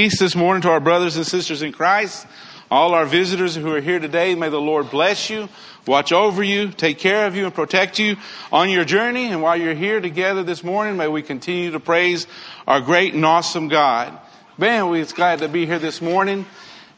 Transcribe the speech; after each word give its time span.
Peace 0.00 0.18
this 0.18 0.34
morning 0.34 0.62
to 0.62 0.70
our 0.70 0.80
brothers 0.80 1.18
and 1.18 1.26
sisters 1.26 1.60
in 1.60 1.72
Christ. 1.72 2.26
All 2.70 2.94
our 2.94 3.04
visitors 3.04 3.54
who 3.54 3.74
are 3.74 3.82
here 3.82 3.98
today, 3.98 4.34
may 4.34 4.48
the 4.48 4.58
Lord 4.58 4.90
bless 4.90 5.28
you, 5.28 5.50
watch 5.86 6.10
over 6.10 6.42
you, 6.42 6.68
take 6.68 6.96
care 6.96 7.26
of 7.26 7.36
you, 7.36 7.44
and 7.44 7.54
protect 7.54 7.98
you 7.98 8.16
on 8.50 8.70
your 8.70 8.86
journey. 8.86 9.26
And 9.26 9.42
while 9.42 9.58
you're 9.58 9.74
here 9.74 10.00
together 10.00 10.42
this 10.42 10.64
morning, 10.64 10.96
may 10.96 11.06
we 11.06 11.20
continue 11.20 11.72
to 11.72 11.80
praise 11.80 12.26
our 12.66 12.80
great 12.80 13.12
and 13.12 13.26
awesome 13.26 13.68
God. 13.68 14.18
Man, 14.56 14.88
we're 14.88 15.04
glad 15.04 15.40
to 15.40 15.48
be 15.48 15.66
here 15.66 15.78
this 15.78 16.00
morning. 16.00 16.46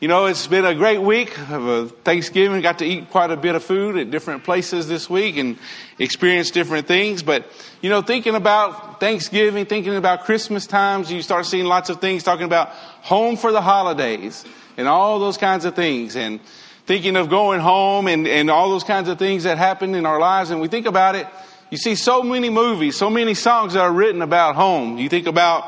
You 0.02 0.08
know, 0.08 0.26
it's 0.26 0.48
been 0.48 0.64
a 0.64 0.74
great 0.74 1.00
week 1.00 1.38
of 1.48 1.68
uh, 1.68 1.86
Thanksgiving. 2.02 2.60
Got 2.60 2.80
to 2.80 2.84
eat 2.84 3.10
quite 3.10 3.30
a 3.30 3.36
bit 3.36 3.54
of 3.54 3.62
food 3.62 3.96
at 3.96 4.10
different 4.10 4.42
places 4.42 4.88
this 4.88 5.08
week 5.08 5.36
and 5.36 5.56
experience 5.96 6.50
different 6.50 6.88
things. 6.88 7.22
But, 7.22 7.46
you 7.80 7.88
know, 7.88 8.02
thinking 8.02 8.34
about 8.34 8.98
Thanksgiving, 8.98 9.64
thinking 9.64 9.94
about 9.94 10.24
Christmas 10.24 10.66
times, 10.66 11.12
you 11.12 11.22
start 11.22 11.46
seeing 11.46 11.66
lots 11.66 11.88
of 11.88 12.00
things 12.00 12.24
talking 12.24 12.46
about 12.46 12.70
home 12.70 13.36
for 13.36 13.52
the 13.52 13.60
holidays 13.60 14.44
and 14.76 14.88
all 14.88 15.20
those 15.20 15.38
kinds 15.38 15.64
of 15.64 15.76
things. 15.76 16.16
And 16.16 16.40
thinking 16.84 17.14
of 17.14 17.30
going 17.30 17.60
home 17.60 18.08
and, 18.08 18.26
and 18.26 18.50
all 18.50 18.70
those 18.70 18.82
kinds 18.82 19.08
of 19.08 19.20
things 19.20 19.44
that 19.44 19.56
happen 19.56 19.94
in 19.94 20.04
our 20.04 20.18
lives. 20.18 20.50
And 20.50 20.60
we 20.60 20.66
think 20.66 20.86
about 20.86 21.14
it, 21.14 21.28
you 21.70 21.78
see 21.78 21.94
so 21.94 22.24
many 22.24 22.50
movies, 22.50 22.96
so 22.96 23.08
many 23.08 23.34
songs 23.34 23.74
that 23.74 23.82
are 23.82 23.92
written 23.92 24.20
about 24.20 24.56
home. 24.56 24.98
You 24.98 25.08
think 25.08 25.28
about, 25.28 25.64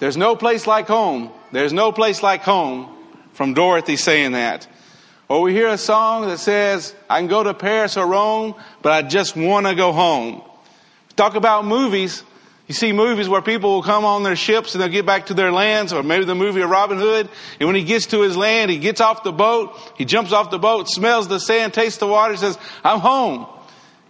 there's 0.00 0.18
no 0.18 0.36
place 0.36 0.66
like 0.66 0.86
home. 0.86 1.30
There's 1.50 1.72
no 1.72 1.92
place 1.92 2.22
like 2.22 2.42
home 2.42 2.96
from 3.38 3.54
Dorothy 3.54 3.94
saying 3.94 4.32
that. 4.32 4.66
Or 5.28 5.42
we 5.42 5.52
hear 5.52 5.68
a 5.68 5.78
song 5.78 6.26
that 6.26 6.38
says, 6.38 6.92
I 7.08 7.20
can 7.20 7.28
go 7.28 7.44
to 7.44 7.54
Paris 7.54 7.96
or 7.96 8.04
Rome, 8.04 8.56
but 8.82 8.90
I 8.90 9.02
just 9.02 9.36
want 9.36 9.68
to 9.68 9.76
go 9.76 9.92
home. 9.92 10.42
Talk 11.14 11.36
about 11.36 11.64
movies. 11.64 12.24
You 12.66 12.74
see 12.74 12.90
movies 12.90 13.28
where 13.28 13.40
people 13.40 13.74
will 13.74 13.84
come 13.84 14.04
on 14.04 14.24
their 14.24 14.34
ships 14.34 14.74
and 14.74 14.82
they'll 14.82 14.88
get 14.88 15.06
back 15.06 15.26
to 15.26 15.34
their 15.34 15.52
lands, 15.52 15.92
or 15.92 16.02
maybe 16.02 16.24
the 16.24 16.34
movie 16.34 16.62
of 16.62 16.68
Robin 16.68 16.98
Hood. 16.98 17.28
And 17.60 17.68
when 17.68 17.76
he 17.76 17.84
gets 17.84 18.06
to 18.06 18.22
his 18.22 18.36
land, 18.36 18.72
he 18.72 18.78
gets 18.78 19.00
off 19.00 19.22
the 19.22 19.30
boat, 19.30 19.78
he 19.96 20.04
jumps 20.04 20.32
off 20.32 20.50
the 20.50 20.58
boat, 20.58 20.88
smells 20.88 21.28
the 21.28 21.38
sand, 21.38 21.72
tastes 21.72 22.00
the 22.00 22.08
water, 22.08 22.36
says, 22.36 22.58
I'm 22.82 22.98
home. 22.98 23.46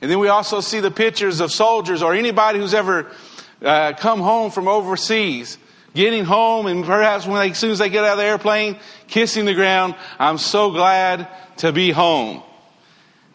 And 0.01 0.11
then 0.11 0.21
we 0.21 0.29
also 0.29 0.63
see 0.63 0.81
the 0.81 0.91
pictures 0.91 1.41
of 1.41 1.53
soldiers 1.53 2.01
or 2.01 2.15
anybody 2.15 2.61
who's 2.61 2.73
ever 2.73 3.13
uh, 3.61 3.93
come 3.93 4.21
home 4.21 4.51
from 4.51 4.69
overseas 4.69 5.59
getting 5.99 6.25
home 6.25 6.67
and 6.67 6.85
perhaps 6.85 7.27
when 7.27 7.41
they, 7.41 7.51
as 7.51 7.59
soon 7.59 7.73
as 7.73 7.81
they 7.81 7.89
get 7.89 8.05
out 8.05 8.13
of 8.13 8.19
the 8.19 8.25
airplane, 8.25 8.79
kissing 9.09 9.45
the 9.47 9.53
ground, 9.53 9.97
I'm 10.17 10.39
so 10.39 10.71
glad 10.71 11.27
to 11.57 11.73
be 11.73 11.91
home. 11.91 12.41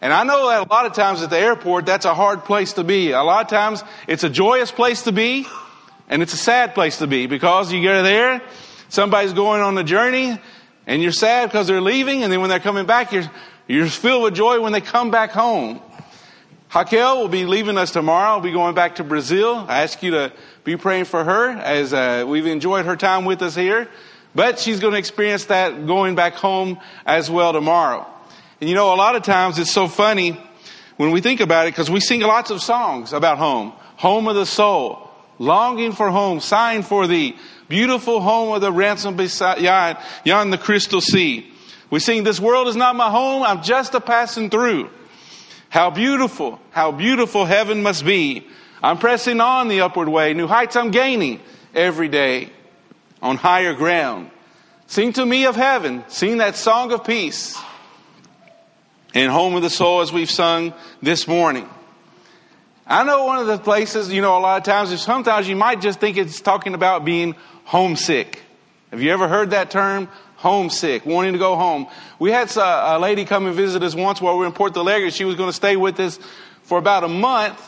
And 0.00 0.14
I 0.14 0.24
know 0.24 0.48
that 0.48 0.66
a 0.66 0.70
lot 0.70 0.86
of 0.86 0.94
times 0.94 1.22
at 1.22 1.28
the 1.28 1.38
airport, 1.38 1.84
that's 1.84 2.06
a 2.06 2.14
hard 2.14 2.44
place 2.44 2.72
to 2.74 2.82
be. 2.82 3.10
A 3.10 3.22
lot 3.22 3.44
of 3.44 3.50
times 3.50 3.84
it's 4.08 4.24
a 4.24 4.30
joyous 4.30 4.70
place 4.70 5.02
to 5.02 5.12
be 5.12 5.46
and 6.08 6.22
it's 6.22 6.32
a 6.32 6.38
sad 6.38 6.74
place 6.74 6.98
to 6.98 7.06
be 7.06 7.26
because 7.26 7.70
you 7.70 7.82
get 7.82 8.00
there, 8.00 8.40
somebody's 8.88 9.34
going 9.34 9.60
on 9.60 9.76
a 9.76 9.84
journey 9.84 10.38
and 10.86 11.02
you're 11.02 11.12
sad 11.12 11.50
because 11.50 11.66
they're 11.66 11.82
leaving 11.82 12.22
and 12.22 12.32
then 12.32 12.40
when 12.40 12.48
they're 12.48 12.60
coming 12.60 12.86
back, 12.86 13.12
you're, 13.12 13.30
you're 13.68 13.88
filled 13.88 14.22
with 14.22 14.34
joy 14.34 14.58
when 14.62 14.72
they 14.72 14.80
come 14.80 15.10
back 15.10 15.32
home. 15.32 15.82
Raquel 16.74 17.20
will 17.20 17.28
be 17.28 17.46
leaving 17.46 17.78
us 17.78 17.92
tomorrow. 17.92 18.30
I'll 18.30 18.40
be 18.40 18.50
going 18.50 18.74
back 18.74 18.96
to 18.96 19.04
Brazil. 19.04 19.64
I 19.68 19.82
ask 19.82 20.02
you 20.02 20.10
to 20.10 20.32
be 20.64 20.76
praying 20.76 21.04
for 21.04 21.22
her 21.22 21.50
as 21.50 21.92
uh, 21.92 22.24
we've 22.26 22.46
enjoyed 22.46 22.84
her 22.86 22.96
time 22.96 23.24
with 23.24 23.42
us 23.42 23.54
here. 23.54 23.88
But 24.34 24.58
she's 24.58 24.80
going 24.80 24.92
to 24.92 24.98
experience 24.98 25.44
that 25.44 25.86
going 25.86 26.16
back 26.16 26.34
home 26.34 26.80
as 27.06 27.30
well 27.30 27.52
tomorrow. 27.52 28.04
And 28.60 28.68
you 28.68 28.74
know, 28.74 28.92
a 28.92 28.96
lot 28.96 29.14
of 29.14 29.22
times 29.22 29.60
it's 29.60 29.70
so 29.70 29.86
funny 29.86 30.36
when 30.96 31.12
we 31.12 31.20
think 31.20 31.38
about 31.38 31.68
it 31.68 31.70
because 31.70 31.90
we 31.90 32.00
sing 32.00 32.22
lots 32.22 32.50
of 32.50 32.60
songs 32.60 33.12
about 33.12 33.38
home. 33.38 33.72
Home 33.98 34.26
of 34.26 34.34
the 34.34 34.44
soul, 34.44 35.08
longing 35.38 35.92
for 35.92 36.10
home, 36.10 36.40
sighing 36.40 36.82
for 36.82 37.06
the 37.06 37.36
beautiful 37.68 38.20
home 38.20 38.52
of 38.52 38.60
the 38.60 38.72
ransom 38.72 39.14
beside 39.14 39.96
the 40.24 40.58
crystal 40.60 41.00
sea. 41.00 41.52
We 41.90 42.00
sing, 42.00 42.24
this 42.24 42.40
world 42.40 42.66
is 42.66 42.74
not 42.74 42.96
my 42.96 43.10
home, 43.10 43.44
I'm 43.44 43.62
just 43.62 43.94
a 43.94 44.00
passing 44.00 44.50
through. 44.50 44.90
How 45.74 45.90
beautiful, 45.90 46.60
how 46.70 46.92
beautiful 46.92 47.46
heaven 47.46 47.82
must 47.82 48.04
be. 48.04 48.46
I'm 48.80 48.96
pressing 48.96 49.40
on 49.40 49.66
the 49.66 49.80
upward 49.80 50.08
way. 50.08 50.32
New 50.32 50.46
heights 50.46 50.76
I'm 50.76 50.92
gaining 50.92 51.40
every 51.74 52.06
day 52.06 52.50
on 53.20 53.36
higher 53.36 53.74
ground. 53.74 54.30
Sing 54.86 55.12
to 55.14 55.26
me 55.26 55.46
of 55.46 55.56
heaven. 55.56 56.04
Sing 56.06 56.36
that 56.36 56.54
song 56.54 56.92
of 56.92 57.02
peace. 57.02 57.60
And 59.14 59.32
home 59.32 59.56
of 59.56 59.62
the 59.62 59.68
soul 59.68 60.00
as 60.00 60.12
we've 60.12 60.30
sung 60.30 60.74
this 61.02 61.26
morning. 61.26 61.68
I 62.86 63.02
know 63.02 63.24
one 63.24 63.40
of 63.40 63.48
the 63.48 63.58
places, 63.58 64.12
you 64.12 64.22
know, 64.22 64.38
a 64.38 64.38
lot 64.38 64.58
of 64.58 64.62
times, 64.62 64.92
is 64.92 65.02
sometimes 65.02 65.48
you 65.48 65.56
might 65.56 65.80
just 65.80 65.98
think 65.98 66.16
it's 66.16 66.40
talking 66.40 66.74
about 66.74 67.04
being 67.04 67.34
homesick. 67.64 68.40
Have 68.92 69.02
you 69.02 69.10
ever 69.10 69.26
heard 69.26 69.50
that 69.50 69.72
term? 69.72 70.08
Homesick, 70.44 71.06
wanting 71.06 71.32
to 71.32 71.38
go 71.38 71.56
home. 71.56 71.86
We 72.18 72.30
had 72.30 72.54
uh, 72.54 72.96
a, 72.96 72.98
lady 72.98 73.24
come 73.24 73.46
and 73.46 73.56
visit 73.56 73.82
us 73.82 73.94
once 73.94 74.20
while 74.20 74.34
we 74.34 74.40
were 74.40 74.46
in 74.46 74.52
Porto 74.52 74.80
Alegre. 74.80 75.10
She 75.10 75.24
was 75.24 75.36
going 75.36 75.48
to 75.48 75.54
stay 75.54 75.74
with 75.74 75.98
us 75.98 76.18
for 76.64 76.76
about 76.76 77.02
a 77.02 77.08
month. 77.08 77.58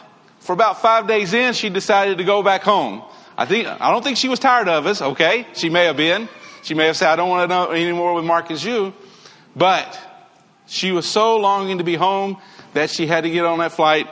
For 0.40 0.52
about 0.52 0.82
five 0.82 1.08
days 1.08 1.32
in, 1.32 1.54
she 1.54 1.70
decided 1.70 2.18
to 2.18 2.24
go 2.24 2.42
back 2.42 2.60
home. 2.60 3.02
I 3.34 3.46
think, 3.46 3.66
I 3.66 3.90
don't 3.90 4.04
think 4.04 4.18
she 4.18 4.28
was 4.28 4.38
tired 4.38 4.68
of 4.68 4.84
us, 4.84 5.00
okay? 5.00 5.46
She 5.54 5.70
may 5.70 5.86
have 5.86 5.96
been. 5.96 6.28
She 6.64 6.74
may 6.74 6.84
have 6.84 6.98
said, 6.98 7.08
I 7.08 7.16
don't 7.16 7.30
want 7.30 7.48
to 7.48 7.54
know 7.56 7.72
anymore 7.72 8.12
with 8.12 8.26
Marcus 8.26 8.62
you. 8.62 8.92
But 9.56 9.98
she 10.66 10.92
was 10.92 11.08
so 11.08 11.38
longing 11.38 11.78
to 11.78 11.84
be 11.84 11.94
home 11.94 12.36
that 12.74 12.90
she 12.90 13.06
had 13.06 13.22
to 13.22 13.30
get 13.30 13.46
on 13.46 13.60
that 13.60 13.72
flight 13.72 14.06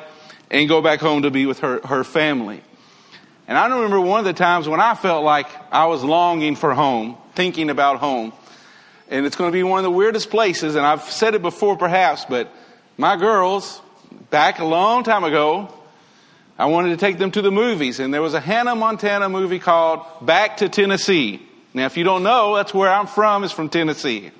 and 0.50 0.66
go 0.70 0.80
back 0.80 1.00
home 1.00 1.20
to 1.22 1.30
be 1.30 1.44
with 1.44 1.58
her, 1.60 1.86
her 1.86 2.02
family. 2.02 2.62
And 3.46 3.58
I 3.58 3.66
remember 3.66 4.00
one 4.00 4.20
of 4.20 4.24
the 4.24 4.32
times 4.32 4.66
when 4.66 4.80
I 4.80 4.94
felt 4.94 5.22
like 5.22 5.48
I 5.70 5.84
was 5.84 6.02
longing 6.02 6.56
for 6.56 6.72
home, 6.72 7.18
thinking 7.34 7.68
about 7.68 7.98
home 7.98 8.32
and 9.08 9.26
it's 9.26 9.36
going 9.36 9.50
to 9.50 9.52
be 9.52 9.62
one 9.62 9.78
of 9.78 9.84
the 9.84 9.90
weirdest 9.90 10.30
places, 10.30 10.74
and 10.74 10.86
I've 10.86 11.04
said 11.04 11.34
it 11.34 11.42
before 11.42 11.76
perhaps, 11.76 12.24
but 12.24 12.50
my 12.96 13.16
girls, 13.16 13.80
back 14.30 14.58
a 14.60 14.64
long 14.64 15.04
time 15.04 15.24
ago, 15.24 15.72
I 16.58 16.66
wanted 16.66 16.90
to 16.90 16.96
take 16.96 17.18
them 17.18 17.30
to 17.32 17.42
the 17.42 17.50
movies, 17.50 18.00
and 18.00 18.14
there 18.14 18.22
was 18.22 18.34
a 18.34 18.40
Hannah 18.40 18.74
Montana 18.74 19.28
movie 19.28 19.58
called 19.58 20.06
Back 20.22 20.58
to 20.58 20.68
Tennessee. 20.68 21.42
Now, 21.74 21.86
if 21.86 21.96
you 21.96 22.04
don't 22.04 22.22
know, 22.22 22.54
that's 22.54 22.72
where 22.72 22.88
I'm 22.88 23.06
from, 23.06 23.42
is 23.44 23.52
from 23.52 23.68
Tennessee. 23.68 24.30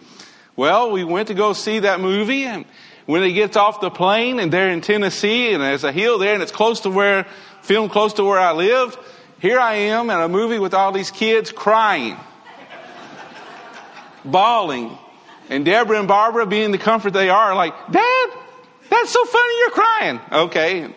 Well, 0.55 0.93
we 0.93 1.03
went 1.03 1.29
to 1.29 1.35
go 1.35 1.53
see 1.53 1.81
that 1.81 2.01
movie, 2.01 2.45
and 2.45 2.65
when 3.07 3.23
it 3.25 3.33
gets 3.33 3.57
off 3.57 3.81
the 3.81 3.91
plane, 3.91 4.39
and 4.39 4.53
they're 4.53 4.71
in 4.71 4.81
Tennessee, 4.81 5.53
and 5.53 5.63
there's 5.63 5.85
a 5.85 5.93
hill 5.93 6.19
there, 6.19 6.35
and 6.35 6.43
it's 6.43 6.53
close 6.53 6.81
to 6.81 6.91
where, 6.91 7.27
filmed 7.63 7.91
close 7.91 8.15
to 8.15 8.25
where 8.25 8.39
I 8.39 8.53
lived, 8.53 8.97
here 9.41 9.59
I 9.59 9.75
am 9.75 10.09
in 10.09 10.19
a 10.19 10.29
movie 10.29 10.59
with 10.59 10.73
all 10.73 10.93
these 10.93 11.11
kids 11.11 11.51
crying 11.51 12.17
bawling. 14.25 14.99
And 15.51 15.65
Deborah 15.65 15.99
and 15.99 16.09
Barbara, 16.09 16.47
being 16.47 16.71
the 16.71 16.79
comfort 16.79 17.13
they 17.13 17.29
are, 17.29 17.55
like, 17.55 17.75
Dad, 17.91 18.31
that's 18.89 19.11
so 19.11 19.25
funny 19.25 19.59
you're 19.59 19.71
crying. 19.71 20.21
Okay. 20.33 20.95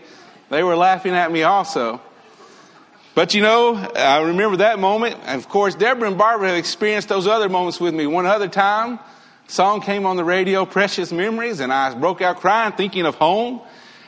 They 0.50 0.64
were 0.64 0.76
laughing 0.76 1.14
at 1.14 1.32
me 1.32 1.44
also. 1.44 2.02
But 3.16 3.34
you 3.34 3.42
know, 3.42 3.74
I 3.74 4.22
remember 4.22 4.58
that 4.58 4.80
moment. 4.80 5.18
And 5.26 5.42
of 5.42 5.50
course, 5.50 5.76
Deborah 5.76 6.08
and 6.08 6.18
Barbara 6.18 6.50
have 6.50 6.58
experienced 6.58 7.10
those 7.10 7.28
other 7.28 7.50
moments 7.50 7.80
with 7.80 7.94
me. 7.94 8.06
One 8.06 8.26
other 8.28 8.48
time, 8.48 9.00
song 9.48 9.82
came 9.82 10.06
on 10.06 10.18
the 10.18 10.24
radio, 10.24 10.66
Precious 10.66 11.12
Memories, 11.12 11.59
and 11.59 11.74
I 11.74 11.94
broke 11.96 12.22
out 12.22 12.38
crying, 12.38 12.74
thinking 12.74 13.06
of 13.06 13.16
home 13.16 13.62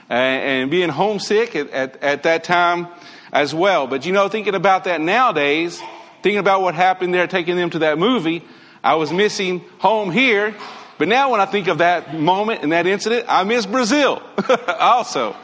and, 0.09 0.43
and 0.43 0.71
being 0.71 0.89
homesick 0.89 1.55
at, 1.55 1.71
at, 1.71 2.03
at 2.03 2.23
that 2.23 2.43
time 2.43 2.87
as 3.33 3.53
well. 3.53 3.87
But 3.87 4.05
you 4.05 4.13
know, 4.13 4.29
thinking 4.29 4.55
about 4.55 4.83
that 4.83 5.01
nowadays, 5.01 5.81
thinking 6.21 6.37
about 6.37 6.61
what 6.61 6.75
happened 6.75 7.13
there, 7.13 7.27
taking 7.27 7.55
them 7.55 7.71
to 7.71 7.79
that 7.79 7.97
movie, 7.97 8.43
I 8.83 8.95
was 8.95 9.11
missing 9.11 9.63
home 9.79 10.11
here. 10.11 10.55
But 10.97 11.07
now 11.07 11.31
when 11.31 11.39
I 11.39 11.45
think 11.45 11.67
of 11.67 11.77
that 11.77 12.13
moment 12.13 12.61
and 12.61 12.73
that 12.73 12.85
incident, 12.85 13.25
I 13.29 13.43
miss 13.43 13.65
Brazil 13.65 14.21
also. 14.67 15.35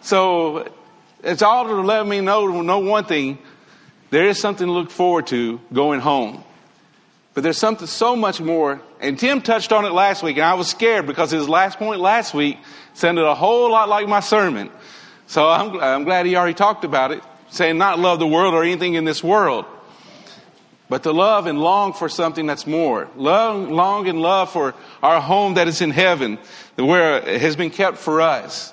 So 0.00 0.72
it's 1.22 1.42
all 1.42 1.66
to 1.66 1.74
let 1.74 2.06
me 2.06 2.20
know, 2.20 2.60
know 2.60 2.80
one 2.80 3.04
thing. 3.04 3.38
There 4.10 4.26
is 4.26 4.40
something 4.40 4.66
to 4.66 4.72
look 4.72 4.90
forward 4.90 5.28
to 5.28 5.60
going 5.72 6.00
home. 6.00 6.42
But 7.34 7.42
there's 7.42 7.58
something 7.58 7.86
so 7.86 8.16
much 8.16 8.40
more. 8.40 8.80
And 9.00 9.18
Tim 9.18 9.42
touched 9.42 9.72
on 9.72 9.84
it 9.84 9.92
last 9.92 10.22
week, 10.22 10.36
and 10.36 10.44
I 10.44 10.54
was 10.54 10.68
scared 10.68 11.06
because 11.06 11.30
his 11.30 11.48
last 11.48 11.78
point 11.78 12.00
last 12.00 12.32
week 12.34 12.56
sounded 12.94 13.26
a 13.26 13.34
whole 13.34 13.70
lot 13.70 13.88
like 13.88 14.08
my 14.08 14.20
sermon. 14.20 14.70
So 15.26 15.48
I'm, 15.48 15.78
I'm 15.78 16.04
glad 16.04 16.26
he 16.26 16.34
already 16.34 16.54
talked 16.54 16.84
about 16.84 17.12
it, 17.12 17.22
saying 17.50 17.78
not 17.78 17.98
love 17.98 18.20
the 18.20 18.26
world 18.26 18.54
or 18.54 18.62
anything 18.62 18.94
in 18.94 19.04
this 19.04 19.22
world 19.22 19.66
but 20.88 21.02
to 21.02 21.12
love 21.12 21.46
and 21.46 21.58
long 21.58 21.92
for 21.92 22.08
something 22.08 22.46
that's 22.46 22.66
more. 22.66 23.08
Long, 23.16 23.70
long 23.70 24.08
and 24.08 24.20
love 24.20 24.52
for 24.52 24.74
our 25.02 25.20
home 25.20 25.54
that 25.54 25.68
is 25.68 25.80
in 25.80 25.90
heaven, 25.90 26.38
where 26.76 27.16
it 27.18 27.40
has 27.40 27.56
been 27.56 27.70
kept 27.70 27.98
for 27.98 28.20
us. 28.20 28.72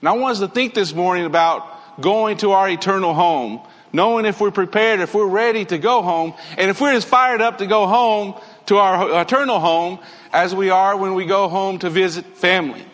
And 0.00 0.08
I 0.08 0.12
want 0.12 0.32
us 0.32 0.40
to 0.40 0.48
think 0.48 0.74
this 0.74 0.94
morning 0.94 1.24
about 1.24 2.00
going 2.00 2.36
to 2.38 2.52
our 2.52 2.68
eternal 2.68 3.14
home, 3.14 3.60
knowing 3.92 4.26
if 4.26 4.40
we're 4.40 4.50
prepared, 4.50 5.00
if 5.00 5.14
we're 5.14 5.26
ready 5.26 5.64
to 5.64 5.78
go 5.78 6.02
home, 6.02 6.34
and 6.58 6.70
if 6.70 6.80
we're 6.80 6.92
as 6.92 7.04
fired 7.04 7.40
up 7.40 7.58
to 7.58 7.66
go 7.66 7.86
home 7.86 8.38
to 8.66 8.76
our 8.76 9.22
eternal 9.22 9.60
home 9.60 9.98
as 10.32 10.54
we 10.54 10.70
are 10.70 10.96
when 10.96 11.14
we 11.14 11.24
go 11.24 11.48
home 11.48 11.78
to 11.78 11.88
visit 11.88 12.24
family. 12.36 12.84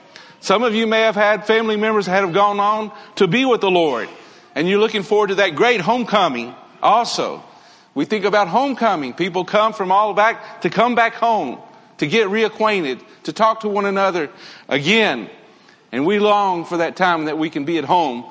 Some 0.41 0.63
of 0.63 0.75
you 0.75 0.87
may 0.87 1.01
have 1.03 1.15
had 1.15 1.47
family 1.47 1.77
members 1.77 2.07
that 2.07 2.23
have 2.23 2.33
gone 2.33 2.61
on 2.61 2.93
to 3.17 3.27
be 3.27 3.45
with 3.45 3.61
the 3.61 3.71
Lord, 3.71 4.09
and 4.55 4.69
you're 4.69 4.79
looking 4.79 5.03
forward 5.03 5.29
to 5.29 5.35
that 5.37 5.57
great 5.57 5.81
homecoming 5.81 6.55
also. 6.83 7.43
We 7.95 8.05
think 8.05 8.25
about 8.25 8.49
homecoming. 8.49 9.15
People 9.15 9.45
come 9.45 9.73
from 9.73 9.91
all 9.91 10.15
back 10.15 10.63
to 10.63 10.71
come 10.71 10.95
back 10.95 11.15
home, 11.15 11.59
to 11.99 12.07
get 12.07 12.29
reacquainted, 12.29 13.03
to 13.25 13.33
talk 13.33 13.61
to 13.61 13.69
one 13.69 13.85
another 13.85 14.31
again. 14.69 15.29
And 15.93 16.07
we 16.07 16.19
long 16.19 16.65
for 16.65 16.79
that 16.79 16.97
time 16.97 17.25
that 17.25 17.37
we 17.37 17.51
can 17.51 17.65
be 17.65 17.79
at 17.79 17.85
home 17.85 18.25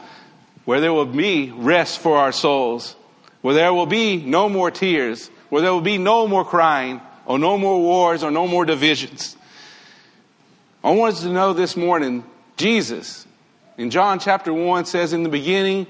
where 0.66 0.82
there 0.82 0.94
will 0.94 1.06
be 1.06 1.52
rest 1.52 2.00
for 2.00 2.18
our 2.18 2.32
souls, 2.32 2.96
where 3.42 3.56
there 3.56 3.74
will 3.74 3.88
be 3.88 4.18
no 4.18 4.48
more 4.48 4.70
tears, 4.70 5.28
where 5.50 5.62
there 5.62 5.74
will 5.74 5.82
be 5.82 5.98
no 5.98 6.28
more 6.28 6.46
crying, 6.46 7.02
or 7.26 7.40
no 7.40 7.58
more 7.58 7.80
wars, 7.80 8.24
or 8.24 8.32
no 8.32 8.48
more 8.48 8.66
divisions. 8.66 9.36
I 10.84 10.92
want 10.92 11.16
us 11.16 11.22
to 11.22 11.30
know 11.30 11.54
this 11.54 11.76
morning, 11.76 12.24
Jesus, 12.56 13.26
in 13.78 13.90
John 13.90 14.20
chapter 14.20 14.54
1 14.54 14.86
says, 14.86 15.12
In 15.12 15.24
the 15.24 15.30
beginning 15.30 15.88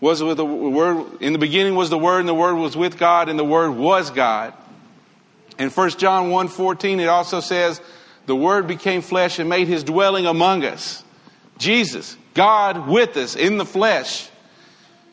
was 0.00 0.22
with 0.22 0.36
the 0.36 0.44
word, 0.44 1.06
in 1.20 1.32
the 1.32 1.38
beginning 1.38 1.74
was 1.74 1.90
the 1.90 1.98
Word, 1.98 2.20
and 2.20 2.28
the 2.28 2.34
Word 2.34 2.54
was 2.54 2.76
with 2.76 2.98
God, 2.98 3.28
and 3.28 3.38
the 3.38 3.44
Word 3.44 3.70
was 3.70 4.10
God. 4.10 4.52
In 5.58 5.70
1 5.70 5.90
John 5.90 6.30
1 6.30 6.48
14, 6.48 7.00
it 7.00 7.06
also 7.06 7.40
says, 7.40 7.80
The 8.26 8.36
Word 8.36 8.66
became 8.66 9.02
flesh 9.02 9.38
and 9.38 9.48
made 9.48 9.68
his 9.68 9.84
dwelling 9.84 10.26
among 10.26 10.64
us. 10.64 11.02
Jesus, 11.58 12.16
God 12.34 12.88
with 12.88 13.16
us 13.16 13.36
in 13.36 13.58
the 13.58 13.64
flesh. 13.64 14.28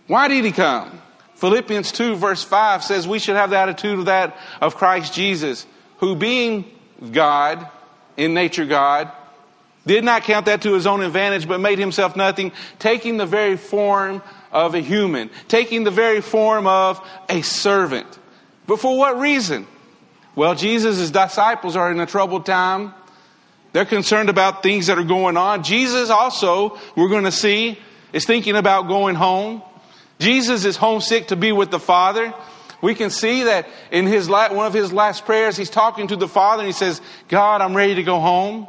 Why 0.07 0.27
did 0.27 0.43
he 0.43 0.51
come? 0.51 1.01
Philippians 1.35 1.91
2 1.91 2.15
verse 2.15 2.43
5 2.43 2.83
says 2.83 3.07
we 3.07 3.17
should 3.17 3.35
have 3.35 3.49
the 3.49 3.57
attitude 3.57 3.97
of 3.97 4.05
that 4.05 4.37
of 4.59 4.75
Christ 4.75 5.13
Jesus, 5.13 5.65
who 5.97 6.15
being 6.15 6.65
God, 7.11 7.67
in 8.17 8.33
nature 8.33 8.65
God, 8.65 9.11
did 9.85 10.03
not 10.03 10.23
count 10.23 10.45
that 10.45 10.61
to 10.61 10.73
his 10.73 10.85
own 10.85 11.01
advantage, 11.01 11.47
but 11.47 11.59
made 11.59 11.79
himself 11.79 12.15
nothing, 12.15 12.51
taking 12.77 13.17
the 13.17 13.25
very 13.25 13.57
form 13.57 14.21
of 14.51 14.75
a 14.75 14.79
human, 14.79 15.29
taking 15.47 15.83
the 15.83 15.91
very 15.91 16.21
form 16.21 16.67
of 16.67 17.05
a 17.29 17.41
servant. 17.41 18.19
But 18.67 18.79
for 18.79 18.97
what 18.97 19.19
reason? 19.19 19.67
Well, 20.35 20.55
Jesus' 20.55 21.11
disciples 21.11 21.75
are 21.75 21.91
in 21.91 21.99
a 21.99 22.05
troubled 22.05 22.45
time. 22.45 22.93
They're 23.73 23.85
concerned 23.85 24.29
about 24.29 24.63
things 24.63 24.87
that 24.87 24.97
are 24.97 25.03
going 25.03 25.37
on. 25.37 25.63
Jesus 25.63 26.09
also, 26.09 26.77
we're 26.95 27.09
going 27.09 27.23
to 27.23 27.31
see, 27.31 27.77
is 28.13 28.25
thinking 28.25 28.55
about 28.55 28.87
going 28.87 29.15
home. 29.15 29.61
Jesus 30.19 30.65
is 30.65 30.77
homesick 30.77 31.29
to 31.29 31.35
be 31.35 31.51
with 31.51 31.71
the 31.71 31.79
Father. 31.79 32.33
We 32.81 32.95
can 32.95 33.09
see 33.09 33.43
that 33.43 33.67
in 33.91 34.07
his 34.07 34.27
one 34.27 34.65
of 34.65 34.73
his 34.73 34.91
last 34.91 35.25
prayers, 35.25 35.55
he's 35.55 35.69
talking 35.69 36.07
to 36.07 36.15
the 36.15 36.27
Father 36.27 36.61
and 36.61 36.67
he 36.67 36.73
says, 36.73 37.01
God, 37.27 37.61
I'm 37.61 37.75
ready 37.75 37.95
to 37.95 38.03
go 38.03 38.19
home. 38.19 38.67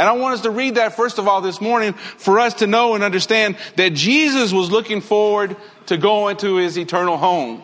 And 0.00 0.08
I 0.08 0.12
want 0.12 0.32
us 0.32 0.40
to 0.44 0.50
read 0.50 0.76
that 0.76 0.94
first 0.96 1.18
of 1.18 1.28
all 1.28 1.42
this 1.42 1.60
morning 1.60 1.92
for 1.92 2.40
us 2.40 2.54
to 2.54 2.66
know 2.66 2.94
and 2.94 3.04
understand 3.04 3.58
that 3.76 3.90
Jesus 3.90 4.50
was 4.50 4.70
looking 4.70 5.02
forward 5.02 5.58
to 5.86 5.98
going 5.98 6.38
to 6.38 6.56
his 6.56 6.78
eternal 6.78 7.18
home, 7.18 7.62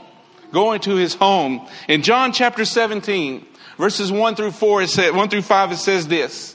going 0.53 0.81
to 0.81 0.97
his 0.97 1.15
home. 1.15 1.67
In 1.89 2.03
John 2.03 2.35
chapter 2.35 2.67
17, 2.67 3.47
verses 3.79 4.13
1 4.13 4.35
through 4.35 4.51
4, 4.51 4.83
it 4.83 4.91
said, 4.91 5.17
1 5.17 5.31
through 5.31 5.41
5, 5.41 5.73
it 5.73 5.77
says 5.79 6.09
this. 6.09 6.55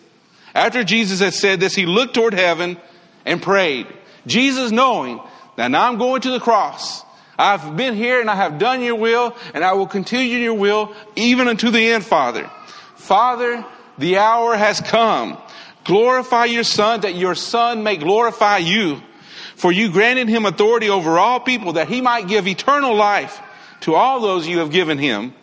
After 0.53 0.83
Jesus 0.83 1.19
had 1.19 1.33
said 1.33 1.59
this, 1.59 1.73
he 1.73 1.87
looked 1.87 2.13
toward 2.13 2.35
heaven 2.35 2.77
and 3.25 3.41
prayed. 3.41 3.87
Jesus 4.27 4.71
knowing 4.71 5.19
that 5.55 5.69
now 5.69 5.87
I'm 5.87 5.97
going 5.97 6.21
to 6.21 6.29
the 6.29 6.39
cross. 6.39 7.03
I've 7.39 7.75
been 7.75 7.95
here 7.95 8.21
and 8.21 8.29
I 8.29 8.35
have 8.35 8.59
done 8.59 8.83
your 8.83 8.97
will 8.97 9.35
and 9.55 9.63
I 9.63 9.73
will 9.73 9.87
continue 9.87 10.37
your 10.37 10.53
will 10.53 10.93
even 11.15 11.47
unto 11.47 11.71
the 11.71 11.89
end, 11.89 12.05
Father. 12.05 12.51
Father, 12.97 13.65
the 13.97 14.19
hour 14.19 14.55
has 14.55 14.79
come. 14.79 15.41
Glorify 15.83 16.45
your 16.45 16.63
son 16.63 17.01
that 17.01 17.15
your 17.15 17.35
son 17.35 17.83
may 17.83 17.97
glorify 17.97 18.57
you. 18.57 19.01
For 19.55 19.71
you 19.71 19.91
granted 19.91 20.27
him 20.27 20.45
authority 20.45 20.89
over 20.89 21.19
all 21.19 21.39
people 21.39 21.73
that 21.73 21.87
he 21.87 22.01
might 22.01 22.27
give 22.27 22.47
eternal 22.47 22.95
life 22.95 23.39
to 23.81 23.95
all 23.95 24.19
those 24.19 24.47
you 24.47 24.59
have 24.59 24.71
given 24.71 24.97
him. 24.97 25.33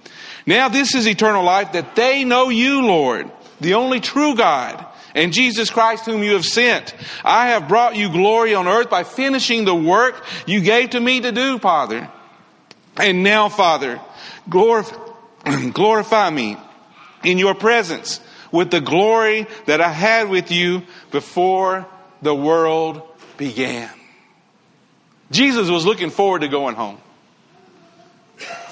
Now 0.46 0.68
this 0.68 0.94
is 0.94 1.06
eternal 1.06 1.44
life 1.44 1.72
that 1.72 1.94
they 1.94 2.24
know 2.24 2.48
you, 2.48 2.82
Lord, 2.82 3.30
the 3.60 3.74
only 3.74 4.00
true 4.00 4.34
God 4.34 4.84
and 5.14 5.32
Jesus 5.32 5.70
Christ 5.70 6.06
whom 6.06 6.22
you 6.22 6.32
have 6.32 6.44
sent. 6.44 6.94
I 7.24 7.48
have 7.48 7.68
brought 7.68 7.96
you 7.96 8.10
glory 8.10 8.54
on 8.54 8.68
earth 8.68 8.88
by 8.88 9.04
finishing 9.04 9.64
the 9.64 9.74
work 9.74 10.24
you 10.46 10.60
gave 10.60 10.90
to 10.90 11.00
me 11.00 11.20
to 11.20 11.32
do, 11.32 11.58
Father. 11.58 12.08
And 12.96 13.22
now, 13.22 13.48
Father, 13.48 14.00
glorify, 14.48 14.96
glorify 15.72 16.30
me 16.30 16.56
in 17.24 17.38
your 17.38 17.54
presence 17.54 18.20
with 18.52 18.70
the 18.70 18.80
glory 18.80 19.46
that 19.66 19.80
I 19.80 19.90
had 19.90 20.28
with 20.28 20.50
you 20.50 20.82
before 21.10 21.86
the 22.22 22.34
world 22.34 23.02
began. 23.36 23.90
Jesus 25.30 25.68
was 25.68 25.84
looking 25.84 26.10
forward 26.10 26.40
to 26.40 26.48
going 26.48 26.74
home. 26.74 26.98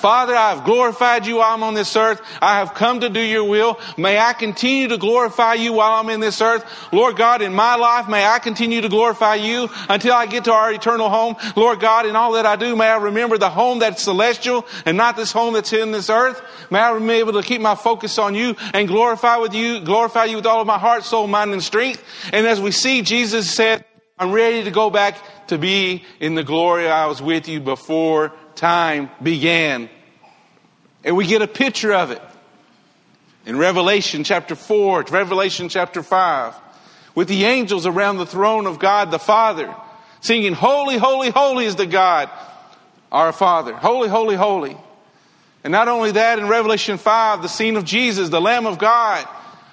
Father, 0.07 0.37
I 0.37 0.55
have 0.55 0.63
glorified 0.63 1.27
you 1.27 1.39
while 1.39 1.53
I'm 1.53 1.65
on 1.65 1.75
this 1.75 1.97
earth. 1.97 2.23
I 2.41 2.61
have 2.61 2.75
come 2.75 3.01
to 3.01 3.09
do 3.09 3.19
your 3.19 3.43
will. 3.43 3.81
May 3.97 4.21
I 4.21 4.35
continue 4.35 4.87
to 4.87 4.99
glorify 4.99 5.55
you 5.55 5.73
while 5.73 5.95
I'm 5.95 6.09
in 6.11 6.21
this 6.21 6.41
earth. 6.41 6.65
Lord 6.93 7.17
God, 7.17 7.43
in 7.43 7.53
my 7.53 7.75
life, 7.75 8.09
may 8.09 8.25
I 8.25 8.39
continue 8.39 8.81
to 8.83 8.89
glorify 8.89 9.35
you 9.35 9.69
until 9.89 10.15
I 10.15 10.27
get 10.27 10.45
to 10.45 10.53
our 10.53 10.73
eternal 10.73 11.09
home. 11.09 11.35
Lord 11.57 11.81
God, 11.81 12.07
in 12.07 12.15
all 12.15 12.35
that 12.35 12.47
I 12.47 12.55
do, 12.55 12.77
may 12.77 12.87
I 12.87 12.99
remember 12.99 13.37
the 13.37 13.51
home 13.51 13.81
that's 13.81 14.01
celestial 14.01 14.65
and 14.85 14.97
not 14.97 15.17
this 15.17 15.33
home 15.33 15.55
that's 15.55 15.73
in 15.73 15.91
this 15.91 16.09
earth. 16.09 16.41
May 16.71 16.79
I 16.79 16.97
be 16.97 17.11
able 17.15 17.33
to 17.33 17.43
keep 17.43 17.61
my 17.61 17.75
focus 17.75 18.17
on 18.17 18.37
you 18.37 18.55
and 18.75 18.87
glorify 18.87 19.39
with 19.39 19.55
you, 19.55 19.81
glorify 19.81 20.27
you 20.27 20.37
with 20.37 20.47
all 20.47 20.61
of 20.61 20.69
my 20.69 20.79
heart, 20.79 21.03
soul, 21.03 21.27
mind, 21.27 21.53
and 21.53 21.61
strength. 21.61 22.05
And 22.33 22.47
as 22.47 22.61
we 22.61 22.71
see, 22.71 23.03
Jesus 23.03 23.51
said, 23.51 23.85
I'm 24.21 24.31
ready 24.31 24.63
to 24.63 24.71
go 24.71 24.89
back 24.89 25.49
to 25.49 25.59
be 25.59 26.05
in 26.21 26.37
the 26.37 26.45
glory 26.45 26.89
I 26.89 27.07
was 27.07 27.21
with 27.21 27.49
you 27.49 27.59
before 27.59 28.33
time 28.55 29.11
began. 29.21 29.91
And 31.07 31.17
we 31.17 31.25
get 31.25 31.41
a 31.41 31.47
picture 31.47 31.95
of 31.95 32.11
it 32.11 32.21
in 33.47 33.57
Revelation 33.57 34.25
chapter 34.25 34.57
4, 34.57 35.05
Revelation 35.05 35.69
chapter 35.69 36.03
5, 36.03 36.53
with 37.15 37.29
the 37.29 37.45
angels 37.45 37.87
around 37.87 38.19
the 38.19 38.27
throne 38.27 38.67
of 38.67 38.81
God 38.81 39.13
the 39.13 39.21
Father, 39.21 39.73
singing, 40.21 40.53
Holy, 40.53 40.97
holy, 40.99 41.31
holy 41.31 41.65
is 41.65 41.77
the 41.77 41.87
God, 41.87 42.29
our 43.13 43.33
Father. 43.33 43.73
Holy, 43.73 44.09
holy, 44.09 44.35
holy. 44.35 44.77
And 45.63 45.71
not 45.71 45.87
only 45.87 46.11
that, 46.11 46.41
in 46.41 46.49
Revelation 46.49 46.99
5, 46.99 47.41
the 47.41 47.49
scene 47.49 47.77
of 47.77 47.85
Jesus, 47.85 48.29
the 48.29 48.41
Lamb 48.41 48.67
of 48.67 48.79
God. 48.79 49.25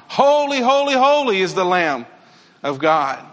Holy, 0.07 0.61
holy, 0.61 0.93
holy 0.93 1.41
is 1.41 1.55
the 1.55 1.65
Lamb 1.65 2.05
of 2.61 2.77
God. 2.77 3.25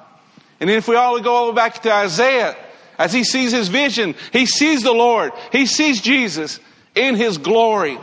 And 0.58 0.70
if 0.70 0.88
we 0.88 0.96
all 0.96 1.20
go 1.20 1.34
all 1.34 1.46
the 1.46 1.52
way 1.52 1.56
back 1.56 1.82
to 1.82 1.92
Isaiah, 1.92 2.56
as 2.98 3.12
he 3.12 3.24
sees 3.24 3.52
his 3.52 3.68
vision, 3.68 4.14
he 4.32 4.46
sees 4.46 4.82
the 4.82 4.92
Lord, 4.92 5.32
he 5.52 5.66
sees 5.66 6.00
Jesus 6.00 6.60
in 6.94 7.16
his 7.16 7.38
glory. 7.38 7.98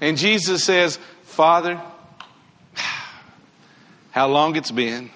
And 0.00 0.16
Jesus 0.16 0.64
says, 0.64 0.98
Father, 1.24 1.80
how 4.10 4.28
long 4.28 4.56
it's 4.56 4.70
been. 4.70 5.10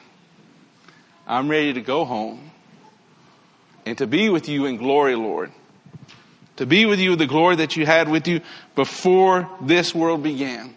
I'm 1.26 1.48
ready 1.48 1.72
to 1.72 1.80
go 1.80 2.04
home 2.04 2.50
and 3.86 3.96
to 3.98 4.06
be 4.06 4.28
with 4.28 4.48
you 4.48 4.66
in 4.66 4.76
glory, 4.76 5.14
Lord. 5.14 5.52
To 6.56 6.66
be 6.66 6.86
with 6.86 7.00
you 7.00 7.16
the 7.16 7.26
glory 7.26 7.56
that 7.56 7.76
you 7.76 7.84
had 7.86 8.08
with 8.08 8.28
you 8.28 8.40
before 8.76 9.48
this 9.60 9.94
world 9.94 10.22
began. 10.22 10.74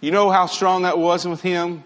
You 0.00 0.10
know 0.10 0.30
how 0.30 0.46
strong 0.46 0.82
that 0.82 0.98
was 0.98 1.26
with 1.26 1.40
him? 1.40 1.84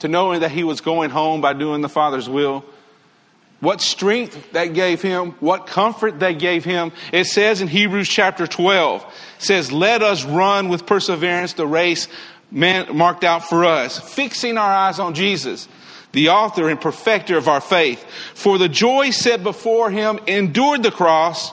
To 0.00 0.08
knowing 0.08 0.40
that 0.40 0.50
he 0.50 0.64
was 0.64 0.80
going 0.80 1.10
home 1.10 1.40
by 1.40 1.52
doing 1.52 1.80
the 1.80 1.88
Father's 1.88 2.28
will 2.28 2.64
what 3.62 3.80
strength 3.80 4.54
that 4.54 4.74
gave 4.74 5.00
him, 5.00 5.30
what 5.38 5.68
comfort 5.68 6.18
that 6.18 6.32
gave 6.32 6.64
him. 6.64 6.90
It 7.12 7.26
says 7.26 7.60
in 7.60 7.68
Hebrews 7.68 8.08
chapter 8.08 8.48
12, 8.48 9.06
says, 9.38 9.70
let 9.70 10.02
us 10.02 10.24
run 10.24 10.68
with 10.68 10.84
perseverance 10.84 11.52
the 11.52 11.66
race 11.66 12.08
marked 12.50 13.22
out 13.22 13.44
for 13.44 13.64
us, 13.64 14.00
fixing 14.00 14.58
our 14.58 14.74
eyes 14.74 14.98
on 14.98 15.14
Jesus, 15.14 15.68
the 16.10 16.30
author 16.30 16.68
and 16.68 16.80
perfecter 16.80 17.36
of 17.36 17.46
our 17.46 17.60
faith. 17.60 18.04
For 18.34 18.58
the 18.58 18.68
joy 18.68 19.10
set 19.10 19.44
before 19.44 19.92
him 19.92 20.18
endured 20.26 20.82
the 20.82 20.90
cross, 20.90 21.52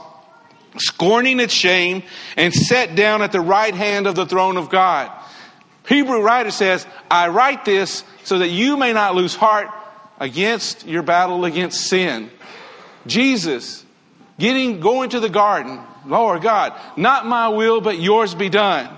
scorning 0.78 1.40
its 1.40 1.54
shame, 1.54 2.02
and 2.36 2.52
sat 2.52 2.96
down 2.96 3.22
at 3.22 3.32
the 3.32 3.40
right 3.40 3.76
hand 3.76 4.08
of 4.08 4.16
the 4.16 4.26
throne 4.26 4.58
of 4.58 4.72
God. 4.72 5.12
Hebrew 5.88 6.22
writer 6.22 6.50
says, 6.50 6.88
I 7.12 7.28
write 7.28 7.66
this 7.66 8.04
so 8.24 8.40
that 8.40 8.50
you 8.50 8.78
may 8.78 8.94
not 8.94 9.14
lose 9.14 9.36
heart 9.36 9.70
against 10.20 10.86
your 10.86 11.04
battle 11.04 11.46
against 11.46 11.82
sin. 11.82 12.30
Jesus 13.08 13.86
getting 14.38 14.80
going 14.80 15.10
to 15.12 15.20
the 15.20 15.30
garden, 15.30 15.80
Lord 16.06 16.42
God, 16.42 16.74
not 16.98 17.26
my 17.26 17.50
will 17.50 17.82
but 17.82 18.00
yours 18.00 18.36
be 18.36 18.50
done. 18.50 18.96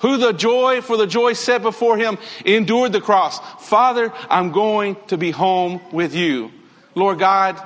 Who 0.00 0.16
the 0.16 0.32
joy 0.32 0.80
for 0.80 0.96
the 0.96 1.06
joy 1.06 1.32
set 1.32 1.62
before 1.62 1.98
him 1.98 2.18
endured 2.44 2.92
the 2.92 3.00
cross. 3.00 3.40
Father, 3.66 4.12
I'm 4.30 4.52
going 4.52 4.96
to 5.08 5.18
be 5.18 5.32
home 5.32 5.80
with 5.90 6.14
you. 6.14 6.52
Lord 6.94 7.18
God, 7.18 7.60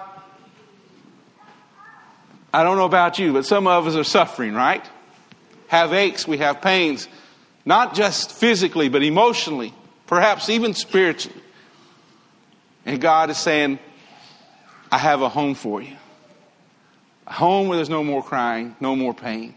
I 2.55 2.65
don't 2.65 2.77
know 2.77 2.87
about 2.87 3.19
you, 3.19 3.33
but 3.35 3.45
some 3.45 3.67
of 3.67 3.87
us 3.87 3.97
are 3.97 4.05
suffering, 4.05 4.55
right? 4.55 4.85
Have 5.69 5.93
aches, 5.93 6.27
we 6.27 6.39
have 6.39 6.63
pains, 6.63 7.09
not 7.65 7.95
just 7.95 8.33
physically, 8.33 8.89
but 8.89 9.03
emotionally, 9.03 9.75
perhaps 10.07 10.49
even 10.49 10.75
spiritually. 10.75 11.42
And 12.85 13.01
God 13.01 13.31
is 13.31 13.39
saying, 13.39 13.79
I 14.91 14.99
have 14.99 15.23
a 15.23 15.29
home 15.29 15.55
for 15.55 15.81
you. 15.81 15.97
A 17.27 17.33
home 17.33 17.69
where 17.69 17.77
there's 17.77 17.89
no 17.89 18.03
more 18.05 18.23
crying, 18.23 18.77
no 18.81 18.97
more 18.97 19.15
pain. 19.15 19.55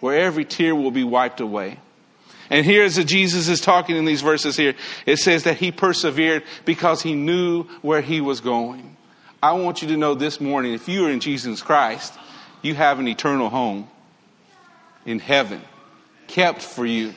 where 0.00 0.20
every 0.20 0.44
tear 0.44 0.74
will 0.74 0.90
be 0.90 1.04
wiped 1.04 1.40
away. 1.40 1.78
And 2.50 2.64
here's 2.64 2.96
Jesus 3.04 3.48
is 3.48 3.60
talking 3.60 3.96
in 3.96 4.04
these 4.04 4.22
verses 4.22 4.56
here. 4.56 4.74
It 5.04 5.18
says 5.18 5.44
that 5.44 5.58
he 5.58 5.70
persevered 5.70 6.44
because 6.64 7.02
he 7.02 7.14
knew 7.14 7.64
where 7.82 8.00
he 8.00 8.20
was 8.20 8.40
going. 8.40 8.96
I 9.42 9.52
want 9.52 9.82
you 9.82 9.88
to 9.88 9.96
know 9.96 10.14
this 10.14 10.40
morning, 10.40 10.72
if 10.72 10.88
you 10.88 11.06
are 11.06 11.10
in 11.10 11.20
Jesus 11.20 11.62
Christ, 11.62 12.14
you 12.62 12.74
have 12.74 12.98
an 12.98 13.06
eternal 13.06 13.50
home 13.50 13.88
in 15.04 15.18
heaven, 15.18 15.60
kept 16.26 16.62
for 16.62 16.86
you. 16.86 17.14